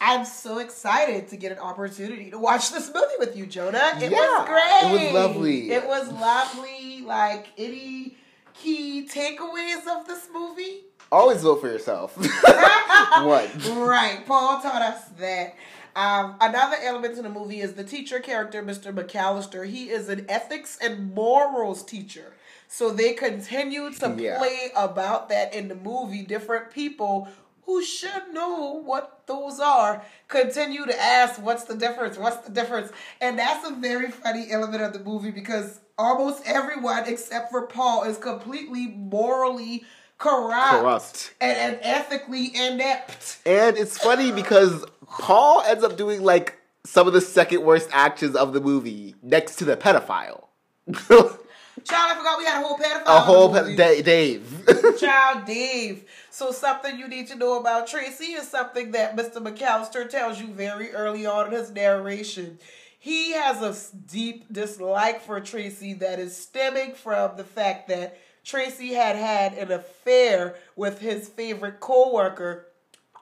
I'm 0.00 0.24
so 0.24 0.58
excited 0.58 1.28
to 1.28 1.36
get 1.36 1.52
an 1.52 1.58
opportunity 1.58 2.30
to 2.30 2.38
watch 2.38 2.72
this 2.72 2.88
movie 2.92 3.14
with 3.20 3.36
you, 3.36 3.46
Jonah. 3.46 3.92
It 4.00 4.10
Yeah, 4.10 4.18
was 4.18 4.48
great. 4.48 4.82
it 4.82 4.92
was 5.04 5.12
lovely. 5.14 5.70
It 5.70 5.86
was 5.86 6.10
lovely. 6.12 7.02
Like 7.02 7.48
any 7.58 8.16
key 8.54 9.06
takeaways 9.06 9.86
of 9.86 10.06
this 10.08 10.28
movie? 10.32 10.80
Always 11.10 11.42
vote 11.42 11.60
for 11.60 11.68
yourself. 11.68 12.16
what? 12.16 13.48
Right. 13.66 14.22
Paul 14.26 14.60
taught 14.60 14.82
us 14.82 15.04
that. 15.18 15.54
Um, 15.96 16.36
another 16.40 16.76
element 16.82 17.16
in 17.16 17.24
the 17.24 17.30
movie 17.30 17.60
is 17.60 17.72
the 17.72 17.82
teacher 17.82 18.20
character, 18.20 18.62
Mr. 18.62 18.92
McAllister. 18.92 19.66
He 19.66 19.90
is 19.90 20.08
an 20.08 20.26
ethics 20.28 20.78
and 20.80 21.14
morals 21.14 21.82
teacher. 21.82 22.34
So 22.68 22.90
they 22.90 23.14
continue 23.14 23.90
to 23.94 24.14
Yeah. 24.16 24.38
play 24.38 24.70
about 24.76 25.28
that 25.30 25.54
in 25.54 25.68
the 25.68 25.74
movie. 25.74 26.22
Different 26.22 26.70
people 26.70 27.26
who 27.64 27.82
should 27.82 28.32
know 28.32 28.80
what 28.84 29.22
those 29.26 29.58
are 29.60 30.02
continue 30.28 30.86
to 30.86 31.02
ask, 31.02 31.42
What's 31.42 31.64
the 31.64 31.74
difference? 31.74 32.16
What's 32.18 32.46
the 32.46 32.52
difference? 32.52 32.92
And 33.20 33.38
that's 33.38 33.66
a 33.68 33.72
very 33.72 34.10
funny 34.10 34.50
element 34.50 34.82
of 34.82 34.92
the 34.92 35.00
movie 35.00 35.30
because 35.30 35.80
almost 35.98 36.42
everyone 36.46 37.04
except 37.06 37.50
for 37.50 37.66
Paul 37.66 38.04
is 38.04 38.18
completely 38.18 38.86
morally 38.88 39.84
corrupt, 40.18 40.70
Corrupt. 40.70 41.34
And, 41.40 41.56
and 41.56 41.78
ethically 41.82 42.54
inept. 42.54 43.38
And 43.46 43.76
it's 43.76 43.98
funny 43.98 44.32
because 44.32 44.84
Paul 45.06 45.62
ends 45.62 45.84
up 45.84 45.96
doing 45.96 46.22
like 46.22 46.58
some 46.84 47.06
of 47.06 47.12
the 47.12 47.20
second 47.20 47.62
worst 47.62 47.88
actions 47.92 48.34
of 48.34 48.52
the 48.52 48.60
movie 48.60 49.14
next 49.22 49.56
to 49.56 49.64
the 49.64 49.76
pedophile. 49.76 50.44
Child, 51.84 52.12
I 52.12 52.16
forgot 52.16 52.38
we 52.38 52.44
had 52.44 52.60
a 52.60 52.66
whole 52.66 52.76
pedophile. 52.76 53.02
A 53.06 53.20
whole 53.20 53.52
pe-. 53.52 53.76
Da- 53.76 54.02
Dave. 54.02 54.64
Child 55.00 55.44
Dave. 55.46 56.04
So 56.30 56.50
something 56.50 56.98
you 56.98 57.08
need 57.08 57.28
to 57.28 57.36
know 57.36 57.60
about 57.60 57.86
Tracy 57.86 58.32
is 58.32 58.48
something 58.48 58.92
that 58.92 59.16
Mr. 59.16 59.36
McAllister 59.36 60.08
tells 60.08 60.40
you 60.40 60.48
very 60.48 60.92
early 60.92 61.24
on 61.26 61.46
in 61.46 61.52
his 61.52 61.70
narration. 61.70 62.58
He 62.98 63.32
has 63.32 63.62
a 63.62 63.96
deep 64.10 64.52
dislike 64.52 65.20
for 65.22 65.40
Tracy 65.40 65.94
that 65.94 66.18
is 66.18 66.36
stemming 66.36 66.94
from 66.94 67.36
the 67.36 67.44
fact 67.44 67.88
that 67.88 68.18
Tracy 68.48 68.94
had 68.94 69.14
had 69.14 69.52
an 69.58 69.70
affair 69.70 70.56
with 70.74 71.00
his 71.00 71.28
favorite 71.28 71.80
coworker, 71.80 72.68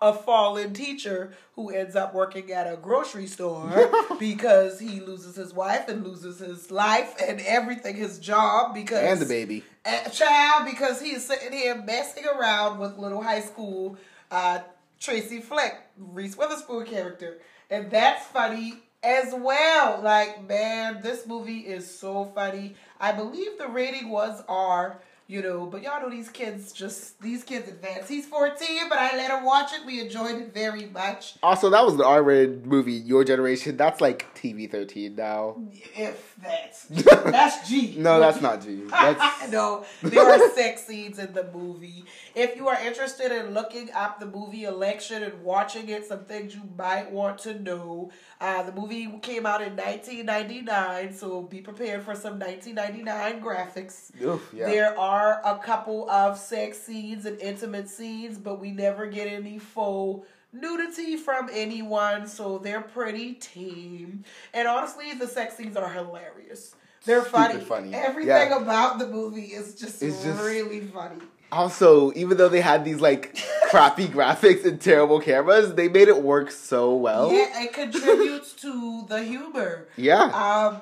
a 0.01 0.13
fallen 0.13 0.73
teacher 0.73 1.33
who 1.57 1.71
ends 1.71 1.97
up 1.97 2.15
working 2.15 2.53
at 2.53 2.73
a 2.73 2.77
grocery 2.77 3.27
store 3.27 3.91
because 4.21 4.79
he 4.79 5.01
loses 5.01 5.35
his 5.35 5.53
wife 5.53 5.89
and 5.89 6.07
loses 6.07 6.39
his 6.39 6.71
life 6.71 7.17
and 7.21 7.41
everything, 7.41 7.97
his 7.97 8.21
job 8.21 8.73
because 8.73 9.03
and 9.03 9.19
the 9.19 9.27
baby. 9.27 9.65
a 9.85 10.09
child 10.11 10.65
because 10.65 11.01
he's 11.03 11.27
sitting 11.27 11.53
here 11.53 11.75
messing 11.75 12.25
around 12.27 12.79
with 12.79 12.97
little 12.97 13.21
high 13.21 13.41
school 13.41 13.97
uh, 14.31 14.61
Tracy 15.01 15.41
Flick, 15.41 15.75
Reese 15.99 16.37
Witherspoon 16.37 16.87
character. 16.87 17.39
And 17.69 17.91
that's 17.91 18.25
funny 18.27 18.75
as 19.03 19.35
well. 19.37 20.01
Like, 20.03 20.47
man, 20.47 21.01
this 21.03 21.27
movie 21.27 21.61
is 21.61 21.99
so 21.99 22.27
funny. 22.27 22.75
I 23.01 23.11
believe 23.11 23.59
the 23.59 23.69
rating 23.69 24.09
was 24.09 24.43
R, 24.49 25.01
you 25.29 25.43
know, 25.43 25.67
but 25.67 25.83
y'all 25.83 26.01
know 26.01 26.11
these 26.11 26.29
kids 26.29 26.73
just, 26.73 27.21
these 27.21 27.43
kids 27.43 27.69
advance. 27.69 28.09
He's 28.09 28.27
14, 28.27 28.89
but 28.89 28.99
I 28.99 29.17
let 29.17 29.31
him 29.31 29.45
watch 29.45 29.73
it. 29.73 29.85
We 29.85 30.01
enjoyed 30.01 30.37
it 30.37 30.55
very 30.55 30.87
much. 30.87 31.35
Also, 31.43 31.69
that 31.71 31.85
was 31.85 31.95
an 31.95 32.03
R-rated 32.03 32.67
movie. 32.67 32.93
Your 32.93 33.25
generation. 33.25 33.77
That's 33.77 34.01
like 34.01 34.35
TV 34.47 34.71
thirteen 34.71 35.17
now. 35.17 35.57
If 35.97 36.37
that's, 36.43 36.87
that's 36.87 37.69
G. 37.69 37.97
No, 37.99 38.21
that's 38.21 38.41
not 38.41 38.63
G. 38.63 38.83
That's 38.91 39.51
no, 39.51 39.85
there 40.03 40.25
are 40.25 40.51
sex 40.51 40.85
scenes 40.85 41.19
in 41.19 41.33
the 41.33 41.51
movie. 41.53 42.05
If 42.35 42.57
you 42.57 42.69
are 42.69 42.79
interested 42.81 43.33
in 43.33 43.55
looking 43.55 43.91
up 43.93 44.21
the 44.21 44.27
movie 44.27 44.65
Election 44.65 45.23
and 45.23 45.43
watching 45.43 45.89
it, 45.89 46.07
some 46.07 46.25
things 46.25 46.55
you 46.55 46.63
might 46.77 47.11
want 47.11 47.39
to 47.41 47.59
know. 47.59 48.11
Uh, 48.41 48.63
the 48.63 48.73
movie 48.73 49.07
came 49.23 49.47
out 49.47 49.63
in 49.63 49.77
1999, 49.77 51.15
so 51.15 51.43
be 51.43 51.61
prepared 51.61 52.03
for 52.03 52.15
some 52.15 52.39
1999 52.39 53.43
graphics. 53.43 54.11
Oof, 54.23 54.53
yeah. 54.53 54.67
There 54.67 54.99
are 54.99 55.41
a 55.45 55.59
couple 55.59 56.09
of 56.11 56.39
sex 56.39 56.79
scenes 56.79 57.25
and 57.27 57.41
intimate 57.41 57.89
scenes, 57.89 58.39
but 58.39 58.61
we 58.61 58.71
never 58.71 59.07
get 59.07 59.27
any 59.27 59.59
full 59.59 60.27
nudity 60.61 61.17
from 61.17 61.49
anyone, 61.53 62.27
so 62.27 62.59
they're 62.59 62.81
pretty 62.81 63.35
tame. 63.35 64.25
And 64.55 64.67
honestly, 64.69 65.13
the 65.15 65.27
sex 65.27 65.57
scenes 65.57 65.77
are 65.77 65.89
hilarious. 65.89 66.75
They're 67.05 67.23
funny. 67.23 67.61
funny. 67.61 67.95
Everything 67.95 68.29
Yeah. 68.51 68.59
about 68.59 68.99
the 68.99 69.07
movie 69.07 69.43
is 69.47 69.75
just, 69.75 70.03
It's 70.03 70.23
just- 70.25 70.43
really 70.43 70.81
funny. 70.81 71.21
Also, 71.53 72.13
even 72.15 72.37
though 72.37 72.49
they 72.49 72.61
had 72.61 72.85
these 72.85 73.01
like 73.01 73.39
crappy 73.71 74.09
graphics 74.09 74.65
and 74.65 74.81
terrible 74.81 75.21
cameras, 75.21 75.75
they 75.75 75.89
made 75.89 76.09
it 76.09 76.21
work 76.21 76.51
so 76.51 76.95
well. 76.97 77.31
Yeah, 77.33 77.63
it 77.63 77.73
contributes 77.73 78.53
to 78.55 79.05
the 79.09 79.23
humor. 79.23 79.87
Yeah. 79.97 80.23
Um, 80.25 80.81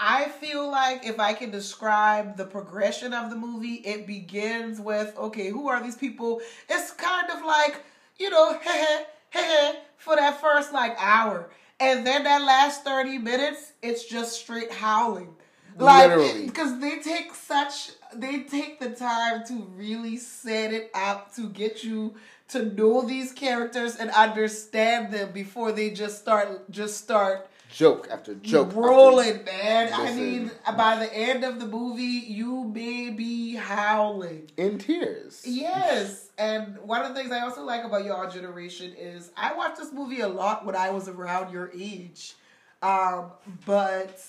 I 0.00 0.24
feel 0.30 0.68
like 0.68 1.06
if 1.06 1.20
I 1.20 1.32
can 1.32 1.52
describe 1.52 2.36
the 2.36 2.44
progression 2.44 3.12
of 3.14 3.30
the 3.30 3.36
movie, 3.36 3.74
it 3.84 4.04
begins 4.04 4.80
with 4.80 5.16
okay, 5.16 5.50
who 5.50 5.68
are 5.68 5.80
these 5.80 5.94
people? 5.96 6.40
It's 6.68 6.90
kind 6.90 7.30
of 7.30 7.44
like 7.44 7.84
you 8.18 8.30
know, 8.30 8.58
for 9.96 10.16
that 10.16 10.40
first 10.40 10.72
like 10.72 10.96
hour, 10.98 11.50
and 11.80 12.06
then 12.06 12.24
that 12.24 12.42
last 12.42 12.84
thirty 12.84 13.18
minutes, 13.18 13.72
it's 13.82 14.04
just 14.04 14.40
straight 14.40 14.72
howling. 14.72 15.34
Like, 15.78 16.10
because 16.46 16.78
they 16.80 16.98
take 16.98 17.34
such, 17.34 17.90
they 18.14 18.42
take 18.42 18.78
the 18.78 18.90
time 18.90 19.44
to 19.46 19.54
really 19.74 20.16
set 20.18 20.72
it 20.72 20.90
up 20.94 21.34
to 21.36 21.48
get 21.48 21.82
you 21.82 22.14
to 22.48 22.64
know 22.74 23.00
these 23.02 23.32
characters 23.32 23.96
and 23.96 24.10
understand 24.10 25.12
them 25.14 25.32
before 25.32 25.72
they 25.72 25.90
just 25.90 26.18
start, 26.20 26.70
just 26.70 26.98
start 26.98 27.48
joke 27.72 28.06
after 28.10 28.34
joke. 28.34 28.68
after- 28.68 28.80
rolling, 28.80 29.44
man. 29.44 29.92
I 29.92 30.12
mean, 30.14 30.50
by 30.76 30.96
the 30.96 31.12
end 31.12 31.42
of 31.42 31.58
the 31.58 31.66
movie, 31.66 32.02
you 32.02 32.64
may 32.64 33.10
be 33.10 33.54
howling. 33.56 34.50
in 34.56 34.78
tears. 34.78 35.42
Yes, 35.44 36.28
and 36.38 36.78
one 36.78 37.02
of 37.02 37.08
the 37.08 37.20
things 37.20 37.32
I 37.32 37.40
also 37.40 37.64
like 37.64 37.84
about 37.84 38.04
your 38.04 38.28
generation 38.28 38.92
is 38.96 39.30
I 39.36 39.54
watched 39.54 39.78
this 39.78 39.92
movie 39.92 40.20
a 40.20 40.28
lot 40.28 40.64
when 40.64 40.76
I 40.76 40.90
was 40.90 41.08
around 41.08 41.52
your 41.52 41.70
age, 41.74 42.34
um, 42.82 43.32
but 43.66 44.22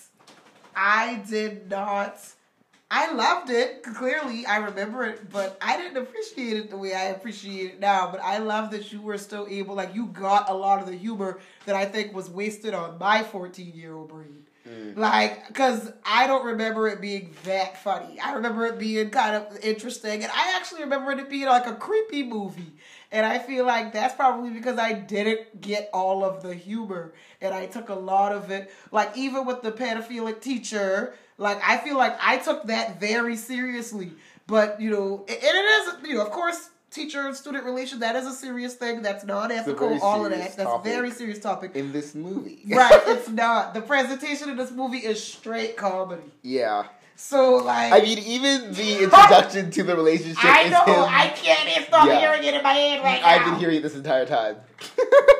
I 0.75 1.21
did 1.29 1.69
not. 1.69 2.17
I 2.91 3.11
loved 3.11 3.49
it. 3.49 3.81
Clearly, 3.83 4.45
I 4.45 4.57
remember 4.57 5.03
it, 5.05 5.29
but 5.31 5.57
I 5.61 5.77
didn't 5.77 5.97
appreciate 5.97 6.57
it 6.57 6.69
the 6.69 6.77
way 6.77 6.93
I 6.93 7.05
appreciate 7.05 7.71
it 7.71 7.79
now. 7.79 8.09
But 8.11 8.21
I 8.21 8.37
love 8.37 8.69
that 8.71 8.93
you 8.93 9.01
were 9.01 9.17
still 9.17 9.47
able, 9.49 9.75
like, 9.75 9.95
you 9.95 10.07
got 10.07 10.49
a 10.49 10.53
lot 10.53 10.79
of 10.79 10.85
the 10.85 10.95
humor 10.95 11.39
that 11.65 11.75
I 11.75 11.85
think 11.85 12.13
was 12.13 12.29
wasted 12.29 12.73
on 12.75 12.99
my 12.99 13.23
14 13.23 13.73
year 13.73 13.95
old 13.95 14.09
brain. 14.09 14.45
Mm. 14.67 14.95
Like, 14.95 15.47
because 15.47 15.91
I 16.05 16.27
don't 16.27 16.45
remember 16.45 16.87
it 16.87 17.01
being 17.01 17.33
that 17.43 17.81
funny. 17.83 18.19
I 18.19 18.33
remember 18.33 18.65
it 18.65 18.79
being 18.79 19.09
kind 19.09 19.35
of 19.35 19.59
interesting. 19.63 20.23
And 20.23 20.31
I 20.31 20.55
actually 20.55 20.81
remember 20.81 21.11
it 21.11 21.29
being 21.29 21.47
like 21.47 21.65
a 21.65 21.75
creepy 21.75 22.23
movie. 22.23 22.73
And 23.11 23.25
I 23.25 23.39
feel 23.39 23.65
like 23.65 23.91
that's 23.93 24.15
probably 24.15 24.51
because 24.51 24.79
I 24.79 24.93
didn't 24.93 25.61
get 25.61 25.89
all 25.93 26.23
of 26.23 26.41
the 26.41 26.53
humor. 26.53 27.13
And 27.41 27.53
I 27.53 27.65
took 27.65 27.89
a 27.89 27.95
lot 27.95 28.31
of 28.31 28.51
it. 28.51 28.71
Like, 28.91 29.17
even 29.17 29.45
with 29.45 29.61
the 29.61 29.71
pedophilic 29.71 30.41
teacher, 30.41 31.15
like, 31.37 31.59
I 31.63 31.77
feel 31.77 31.97
like 31.97 32.17
I 32.21 32.37
took 32.37 32.65
that 32.67 32.99
very 32.99 33.35
seriously. 33.35 34.11
But, 34.47 34.79
you 34.81 34.89
know, 34.91 35.25
and 35.27 35.37
it 35.41 35.43
is, 35.43 35.93
you 36.09 36.15
know, 36.15 36.21
of 36.23 36.31
course, 36.31 36.69
teacher 36.91 37.21
and 37.25 37.35
student 37.35 37.63
relations, 37.63 38.01
that 38.01 38.15
is 38.15 38.27
a 38.27 38.33
serious 38.33 38.75
thing. 38.75 39.01
That's 39.01 39.23
not 39.25 39.51
ethical, 39.51 39.97
all 40.03 40.25
of 40.25 40.31
that. 40.31 40.55
That's 40.57 40.69
a 40.69 40.79
very 40.83 41.11
serious 41.11 41.39
topic. 41.39 41.75
in 41.75 41.91
this 41.91 42.13
movie. 42.13 42.61
right, 42.69 43.01
it's 43.07 43.29
not. 43.29 43.73
The 43.73 43.81
presentation 43.81 44.49
of 44.49 44.57
this 44.57 44.71
movie 44.71 44.97
is 44.99 45.23
straight 45.23 45.77
comedy. 45.77 46.23
yeah. 46.41 46.85
So 47.15 47.57
like 47.57 47.93
I 47.93 47.99
mean, 48.01 48.17
even 48.17 48.73
the 48.73 49.03
introduction 49.03 49.69
to 49.69 49.83
the 49.83 49.95
relationship 49.95 50.43
I 50.43 50.63
is 50.63 50.71
know 50.71 50.83
him. 50.83 51.03
I 51.07 51.27
can't 51.29 51.69
even 51.69 51.83
stop 51.87 52.07
Yeah. 52.07 52.19
hearing 52.19 52.43
it 52.43 52.55
in 52.55 52.63
my 52.63 52.73
head 52.73 53.03
right 53.03 53.21
now. 53.21 53.27
I've 53.27 53.45
been 53.45 53.59
hearing 53.59 53.77
it 53.77 53.81
this 53.83 53.93
entire 53.95 54.25
time. 54.25 54.55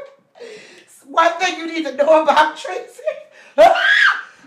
One 1.08 1.34
thing 1.40 1.58
you 1.58 1.66
need 1.66 1.84
to 1.86 1.96
know 1.96 2.22
about 2.22 2.58
Tracy. 2.58 3.02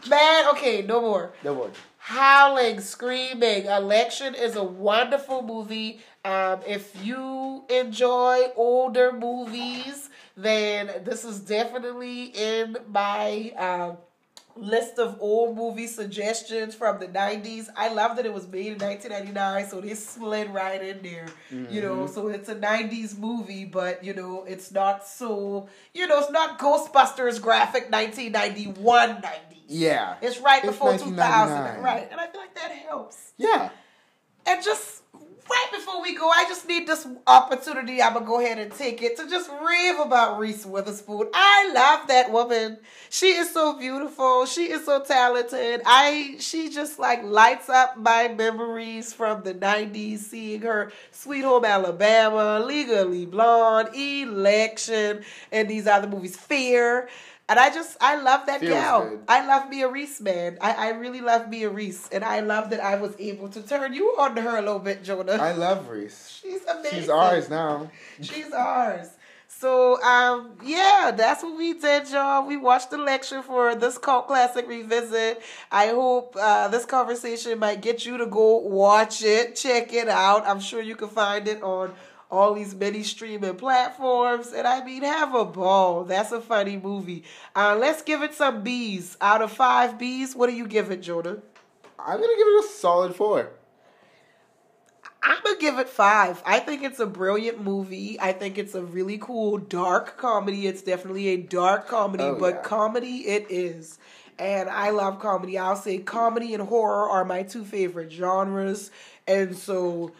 Man, 0.09 0.49
okay, 0.51 0.83
no 0.83 1.01
more. 1.01 1.33
No 1.43 1.55
more. 1.55 1.71
Howling, 1.99 2.81
Screaming. 2.81 3.67
Election 3.67 4.35
is 4.35 4.55
a 4.55 4.63
wonderful 4.63 5.43
movie. 5.43 6.01
Um, 6.25 6.61
if 6.67 7.05
you 7.05 7.65
enjoy 7.69 8.45
older 8.55 9.11
movies, 9.13 10.09
then 10.37 10.91
this 11.05 11.25
is 11.25 11.41
definitely 11.41 12.27
in 12.27 12.77
my 12.89 13.51
um, 13.59 13.97
list 14.57 14.99
of 14.99 15.17
old 15.21 15.57
movie 15.57 15.87
suggestions 15.89 16.75
from 16.75 17.01
the 17.01 17.09
90s. 17.09 17.69
I 17.77 17.93
love 17.93 18.17
that 18.17 18.27
it 18.27 18.33
was 18.33 18.47
made 18.47 18.73
in 18.73 18.79
1999, 18.79 19.69
so 19.69 19.81
they 19.81 19.95
slid 19.95 20.51
right 20.51 20.83
in 20.83 21.03
there. 21.03 21.27
You 21.51 21.81
know, 21.83 22.07
so 22.07 22.29
it's 22.29 22.49
a 22.49 22.55
90s 22.55 23.19
movie, 23.19 23.65
but 23.65 24.05
you 24.05 24.15
know, 24.15 24.45
it's 24.45 24.71
not 24.71 25.07
so, 25.07 25.69
you 25.93 26.07
know, 26.07 26.21
it's 26.21 26.31
not 26.31 26.59
Ghostbusters 26.59 27.41
graphic 27.43 27.91
1991 27.91 29.23
90s. 29.23 29.56
Yeah. 29.69 30.17
It's 30.23 30.39
right 30.41 30.63
It's 30.63 30.73
before 30.73 30.97
2000, 30.97 31.83
right? 31.83 32.09
And 32.11 32.21
I 32.21 32.27
feel 32.29 32.41
like 32.41 32.55
that 32.55 32.73
helps. 32.73 33.33
Yeah. 33.37 33.71
And 34.47 34.63
just 34.63 35.03
right 35.49 35.69
before 35.73 36.03
we 36.03 36.15
go, 36.15 36.29
I 36.29 36.45
just 36.49 36.69
need 36.69 36.87
this 36.87 37.07
opportunity. 37.27 38.03
I'm 38.03 38.15
gonna 38.15 38.27
go 38.27 38.41
ahead 38.41 38.59
and 38.59 38.73
take 38.73 39.03
it 39.03 39.17
to 39.17 39.29
just 39.29 39.51
rave 39.51 39.99
about 39.99 40.39
Reese 40.39 40.65
Witherspoon. 40.67 41.29
I 41.35 41.73
love 41.75 42.09
that 42.09 42.31
woman. 42.31 42.79
She 43.11 43.29
is 43.29 43.53
so 43.53 43.79
beautiful. 43.79 44.47
She 44.47 44.71
is 44.71 44.85
so 44.85 45.03
talented. 45.03 45.83
I 45.85 46.37
she 46.39 46.69
just 46.71 46.99
like 46.99 47.23
lights 47.23 47.69
up 47.69 47.97
my 47.97 48.29
memories 48.29 49.13
from 49.13 49.43
the 49.43 49.55
'90s. 49.55 50.19
Seeing 50.19 50.63
her 50.63 50.93
Sweet 51.11 51.43
Home 51.43 51.65
Alabama, 51.65 52.63
Legally 52.65 53.27
Blonde, 53.27 53.95
Election, 53.95 55.23
and 55.53 55.69
these 55.69 55.87
other 55.87 56.09
movies, 56.09 56.37
Fear. 56.37 57.09
And 57.49 57.61
I 57.61 57.73
just, 57.73 57.97
I 58.01 58.17
love 58.17 58.47
that 58.47 58.61
was 58.61 58.71
gal. 58.71 59.09
good. 59.09 59.21
I 59.29 59.47
love 59.47 59.71
Mia 59.71 59.89
Reese, 59.89 60.21
man. 60.21 60.59
I, 60.61 60.89
I 60.89 60.89
really 60.91 61.21
love 61.21 61.49
Mia 61.49 61.71
Reese. 61.71 62.09
And 62.11 62.25
I 62.25 62.41
love 62.41 62.71
that 62.71 62.81
I 62.81 62.97
was 62.97 63.15
able 63.21 63.49
to 63.51 63.63
turn 63.63 63.95
you 63.95 64.17
on 64.19 64.35
to 64.35 64.43
her 64.43 64.57
a 64.57 64.63
little 64.63 64.81
bit, 64.81 65.05
Jonah. 65.05 65.35
I 65.35 65.53
love 65.53 65.89
Reese. 65.89 66.41
She's 66.43 66.65
amazing. 66.65 67.01
She's 67.01 67.09
ours 67.09 67.49
now. 67.49 67.91
She's 68.21 68.53
ours. 68.53 69.09
So, 69.49 70.03
um, 70.03 70.53
yeah, 70.65 71.13
that's 71.17 71.43
what 71.43 71.57
we 71.57 71.75
did, 71.75 72.11
y'all. 72.11 72.47
We 72.47 72.57
watched 72.57 72.93
Election 72.93 73.43
for 73.43 73.75
this 73.77 73.97
cult 73.97 74.27
classic 74.27 74.67
revisit. 74.69 75.41
I 75.71 75.89
hope 75.89 76.37
uh, 76.39 76.69
this 76.69 76.85
conversation 76.85 77.59
might 77.59 77.81
get 77.81 78.05
you 78.05 78.19
to 78.19 78.27
go 78.27 78.57
watch 78.57 79.23
it, 79.23 79.55
check 79.55 79.93
it 79.93 80.09
out. 80.09 80.47
I'm 80.47 80.61
sure 80.61 80.83
you 80.83 80.97
can 80.97 81.09
find 81.09 81.47
it 81.47 81.63
on 81.63 81.95
all 82.31 82.55
these 82.55 82.75
many 82.75 83.03
streaming 83.03 83.57
platforms. 83.57 84.53
And 84.53 84.67
I 84.67 84.85
mean, 84.85 85.03
have 85.03 85.35
a 85.35 85.45
ball. 85.45 86.05
That's 86.05 86.33
a 86.33 86.41
funny 86.41 86.77
movie. 86.77 87.25
Uh, 87.55 87.77
let's 87.79 88.03
give 88.03 88.23
it 88.23 88.35
some 88.35 88.63
B's. 88.63 89.17
Out 89.21 89.43
of 89.43 89.53
five 89.53 89.99
B's, 89.99 90.35
what 90.35 90.49
do 90.51 90.57
you 90.57 90.67
give 90.67 90.91
it, 90.91 91.03
Jonah? 91.03 91.39
I'm 91.99 92.21
gonna 92.21 92.37
give 92.37 92.47
it 92.47 92.65
a 92.65 92.69
solid 92.69 93.15
four. 93.17 93.51
I'm 95.23 95.39
gonna 95.43 95.59
give 95.59 95.79
it 95.79 95.89
five. 95.89 96.41
I 96.47 96.61
think 96.61 96.85
it's 96.85 97.01
a 97.01 97.07
brilliant 97.07 97.61
movie. 97.63 98.17
I 98.21 98.33
think 98.33 98.59
it's 98.59 98.75
a 98.77 98.83
really 98.83 99.19
cool 99.19 99.59
dark 99.59 100.17
comedy. 100.19 100.67
It's 100.69 100.83
definitely 100.83 101.29
a 101.29 101.37
dark 101.37 101.89
comedy, 101.89 102.23
Oh, 102.25 102.37
but 102.39 102.55
yeah. 102.55 102.63
comedy 102.63 103.17
it 103.29 103.47
is. 103.51 103.99
And 104.39 104.69
I 104.69 104.91
love 104.91 105.19
comedy. 105.19 105.59
I'll 105.59 105.75
say 105.77 105.99
comedy 105.99 106.55
and 106.55 106.63
horror 106.63 107.09
are 107.09 107.25
my 107.25 107.43
two 107.43 107.65
favorite 107.65 108.13
genres. 108.13 108.91
And 109.27 109.57
so 109.57 110.13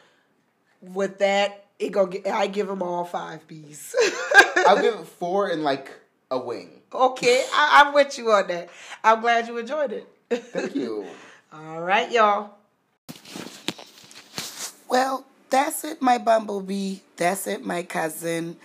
with 0.81 1.19
that, 1.19 1.66
it 1.79 1.93
go 1.93 2.11
I 2.33 2.47
give 2.47 2.67
them 2.67 2.83
all 2.83 3.05
five 3.05 3.47
B's. 3.47 3.95
I'll 4.67 4.77
give 4.83 4.95
it 4.95 5.07
four 5.07 5.49
and 5.49 5.63
like 5.63 5.93
a 6.31 6.39
wing. 6.39 6.71
okay, 6.93 7.45
I, 7.53 7.85
I'm 7.85 7.95
with 7.95 8.19
you 8.19 8.33
on 8.33 8.49
that. 8.49 8.69
I'm 9.05 9.21
glad 9.21 9.47
you 9.47 9.59
enjoyed 9.59 9.93
it. 9.93 10.09
Thank 10.31 10.75
you. 10.75 11.07
All 11.53 11.81
right, 11.81 12.11
y'all. 12.11 12.51
Well, 14.89 15.25
that's 15.51 15.85
it, 15.85 16.03
my 16.03 16.19
bumblebee. 16.19 16.99
That's 17.17 17.47
it, 17.47 17.65
my 17.65 17.83
cousin. 17.83 18.57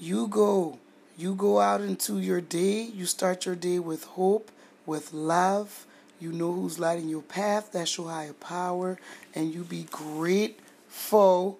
You 0.00 0.26
go. 0.26 0.78
You 1.18 1.34
go 1.34 1.60
out 1.60 1.82
into 1.82 2.18
your 2.18 2.40
day. 2.40 2.82
You 2.82 3.04
start 3.04 3.44
your 3.44 3.54
day 3.54 3.78
with 3.78 4.04
hope, 4.04 4.50
with 4.86 5.12
love. 5.12 5.86
You 6.18 6.32
know 6.32 6.52
who's 6.52 6.78
lighting 6.78 7.08
your 7.08 7.22
path. 7.22 7.70
That's 7.72 7.98
your 7.98 8.08
higher 8.08 8.32
power. 8.32 8.98
And 9.34 9.52
you 9.52 9.64
be 9.64 9.86
grateful. 9.90 11.58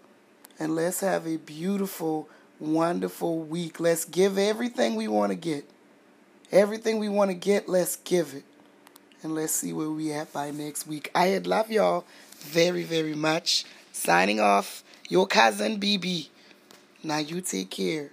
And 0.59 0.75
let's 0.75 1.01
have 1.01 1.27
a 1.27 1.37
beautiful, 1.37 2.29
wonderful 2.61 3.41
week. 3.41 3.81
Let's 3.81 4.05
give 4.05 4.39
everything 4.39 4.95
we 4.95 5.09
want 5.09 5.31
to 5.31 5.37
get. 5.37 5.69
Everything 6.51 6.99
we 6.99 7.09
want 7.09 7.31
to 7.31 7.35
get, 7.35 7.69
let's 7.69 7.97
give 7.97 8.35
it. 8.35 8.45
And 9.23 9.35
let's 9.35 9.53
see 9.53 9.73
where 9.73 9.91
we 9.91 10.13
at 10.13 10.33
by 10.33 10.51
next 10.51 10.87
week. 10.87 11.11
I 11.15 11.39
love 11.39 11.71
y'all 11.71 12.05
very, 12.41 12.83
very 12.83 13.15
much. 13.15 13.65
Signing 13.93 14.41
off, 14.41 14.83
your 15.09 15.27
cousin 15.27 15.79
BB. 15.81 16.29
Now 17.03 17.19
you 17.19 17.41
take 17.41 17.71
care. 17.71 18.11